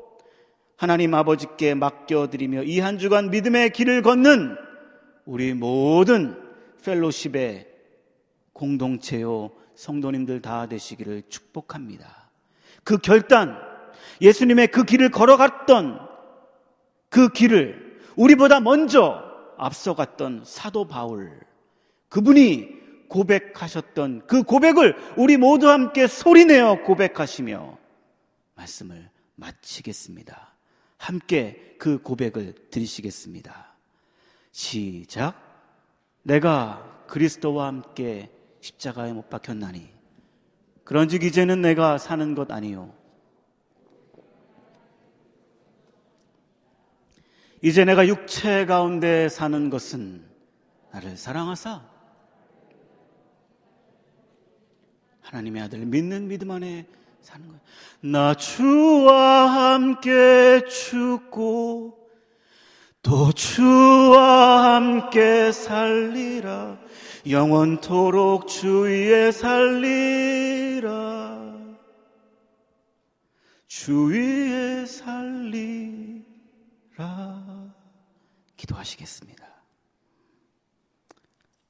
하나님 0.84 1.14
아버지께 1.14 1.76
맡겨드리며 1.76 2.64
이 2.64 2.82
한 2.82 3.00
주간 3.00 3.30
믿음의 3.30 3.70
길을 3.70 4.02
걷는 4.02 4.58
우리 5.24 5.54
모든 5.54 6.38
펠로십의 6.84 7.70
공동체요 8.52 9.52
성도님들 9.76 10.42
다 10.42 10.68
되시기를 10.68 11.24
축복합니다. 11.30 12.30
그 12.84 12.98
결단, 12.98 13.58
예수님의 14.20 14.68
그 14.68 14.84
길을 14.84 15.10
걸어갔던 15.12 16.06
그 17.08 17.30
길을 17.30 18.02
우리보다 18.18 18.60
먼저 18.60 19.24
앞서갔던 19.58 20.44
사도 20.44 20.86
바울, 20.86 21.32
그분이 22.10 23.08
고백하셨던 23.08 24.24
그 24.28 24.44
고백을 24.44 24.98
우리 25.16 25.38
모두 25.38 25.70
함께 25.70 26.08
소리내어 26.08 26.84
고백하시며 26.84 27.78
말씀을 28.56 29.10
마치겠습니다. 29.36 30.53
함께 31.04 31.76
그 31.78 32.02
고백을 32.02 32.56
드리시겠습니다. 32.72 33.76
시작. 34.52 35.36
내가 36.22 37.04
그리스도와 37.08 37.68
함께 37.68 38.32
십자가에 38.62 39.12
못 39.12 39.30
박혔나니 39.30 39.92
그런즉 40.86 41.24
이제는 41.24 41.62
내가 41.62 41.98
사는 41.98 42.34
것 42.34 42.50
아니요 42.52 42.94
이제 47.62 47.84
내가 47.84 48.08
육체 48.08 48.66
가운데 48.66 49.28
사는 49.28 49.70
것은 49.70 50.26
나를 50.92 51.18
사랑하사 51.18 51.84
하나님의 55.22 55.62
아들 55.64 55.86
믿는 55.86 56.30
믿음 56.30 56.52
안에 56.52 56.88
사는 57.24 57.48
거야. 57.48 57.60
나 58.02 58.34
주와 58.34 59.74
함께 59.74 60.62
죽고 60.68 61.98
또 63.02 63.32
주와 63.32 64.76
함께 64.76 65.52
살리라 65.52 66.78
영원토록 67.28 68.48
주위에 68.48 69.32
살리라 69.32 70.84
주위에 73.68 74.86
살리라 74.86 75.84
기도하시겠습니다. 78.58 79.44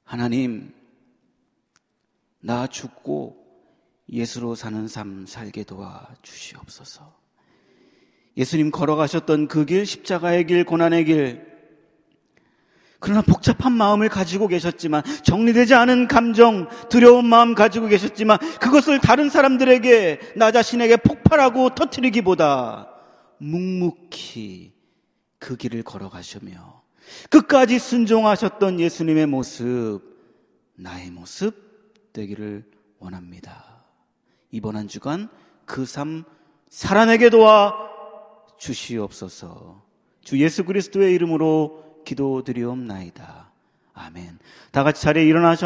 하나님 0.04 0.74
나 2.40 2.66
죽고 2.66 3.43
예수로 4.10 4.54
사는 4.54 4.86
삶 4.88 5.26
살게 5.26 5.64
도와 5.64 6.08
주시옵소서. 6.22 7.14
예수님 8.36 8.70
걸어가셨던 8.70 9.48
그 9.48 9.64
길, 9.64 9.86
십자가의 9.86 10.46
길, 10.46 10.64
고난의 10.64 11.04
길, 11.04 11.54
그러나 13.04 13.20
복잡한 13.20 13.72
마음을 13.72 14.08
가지고 14.08 14.48
계셨지만 14.48 15.02
정리되지 15.24 15.74
않은 15.74 16.08
감정, 16.08 16.68
두려운 16.88 17.26
마음 17.26 17.54
가지고 17.54 17.86
계셨지만 17.86 18.38
그것을 18.60 18.98
다른 18.98 19.28
사람들에게 19.28 20.32
나 20.36 20.50
자신에게 20.50 20.96
폭발하고 20.96 21.74
터뜨리기보다 21.74 22.88
묵묵히 23.36 24.72
그 25.38 25.56
길을 25.56 25.82
걸어가시며 25.82 26.82
끝까지 27.28 27.78
순종하셨던 27.78 28.80
예수님의 28.80 29.26
모습, 29.26 30.00
나의 30.74 31.10
모습 31.10 32.12
되기를 32.14 32.64
원합니다. 32.98 33.73
이번 34.54 34.76
한 34.76 34.86
주간 34.86 35.28
그 35.66 35.84
삶 35.84 36.24
살아내게 36.70 37.30
도와 37.30 37.74
주시옵소서. 38.56 39.82
주 40.22 40.40
예수 40.40 40.64
그리스도의 40.64 41.12
이름으로 41.14 42.02
기도드리옵나이다. 42.04 43.50
아멘. 43.94 44.38
다 44.72 44.82
같이 44.84 45.02
자리에 45.02 45.24
일어나셔 45.24 45.62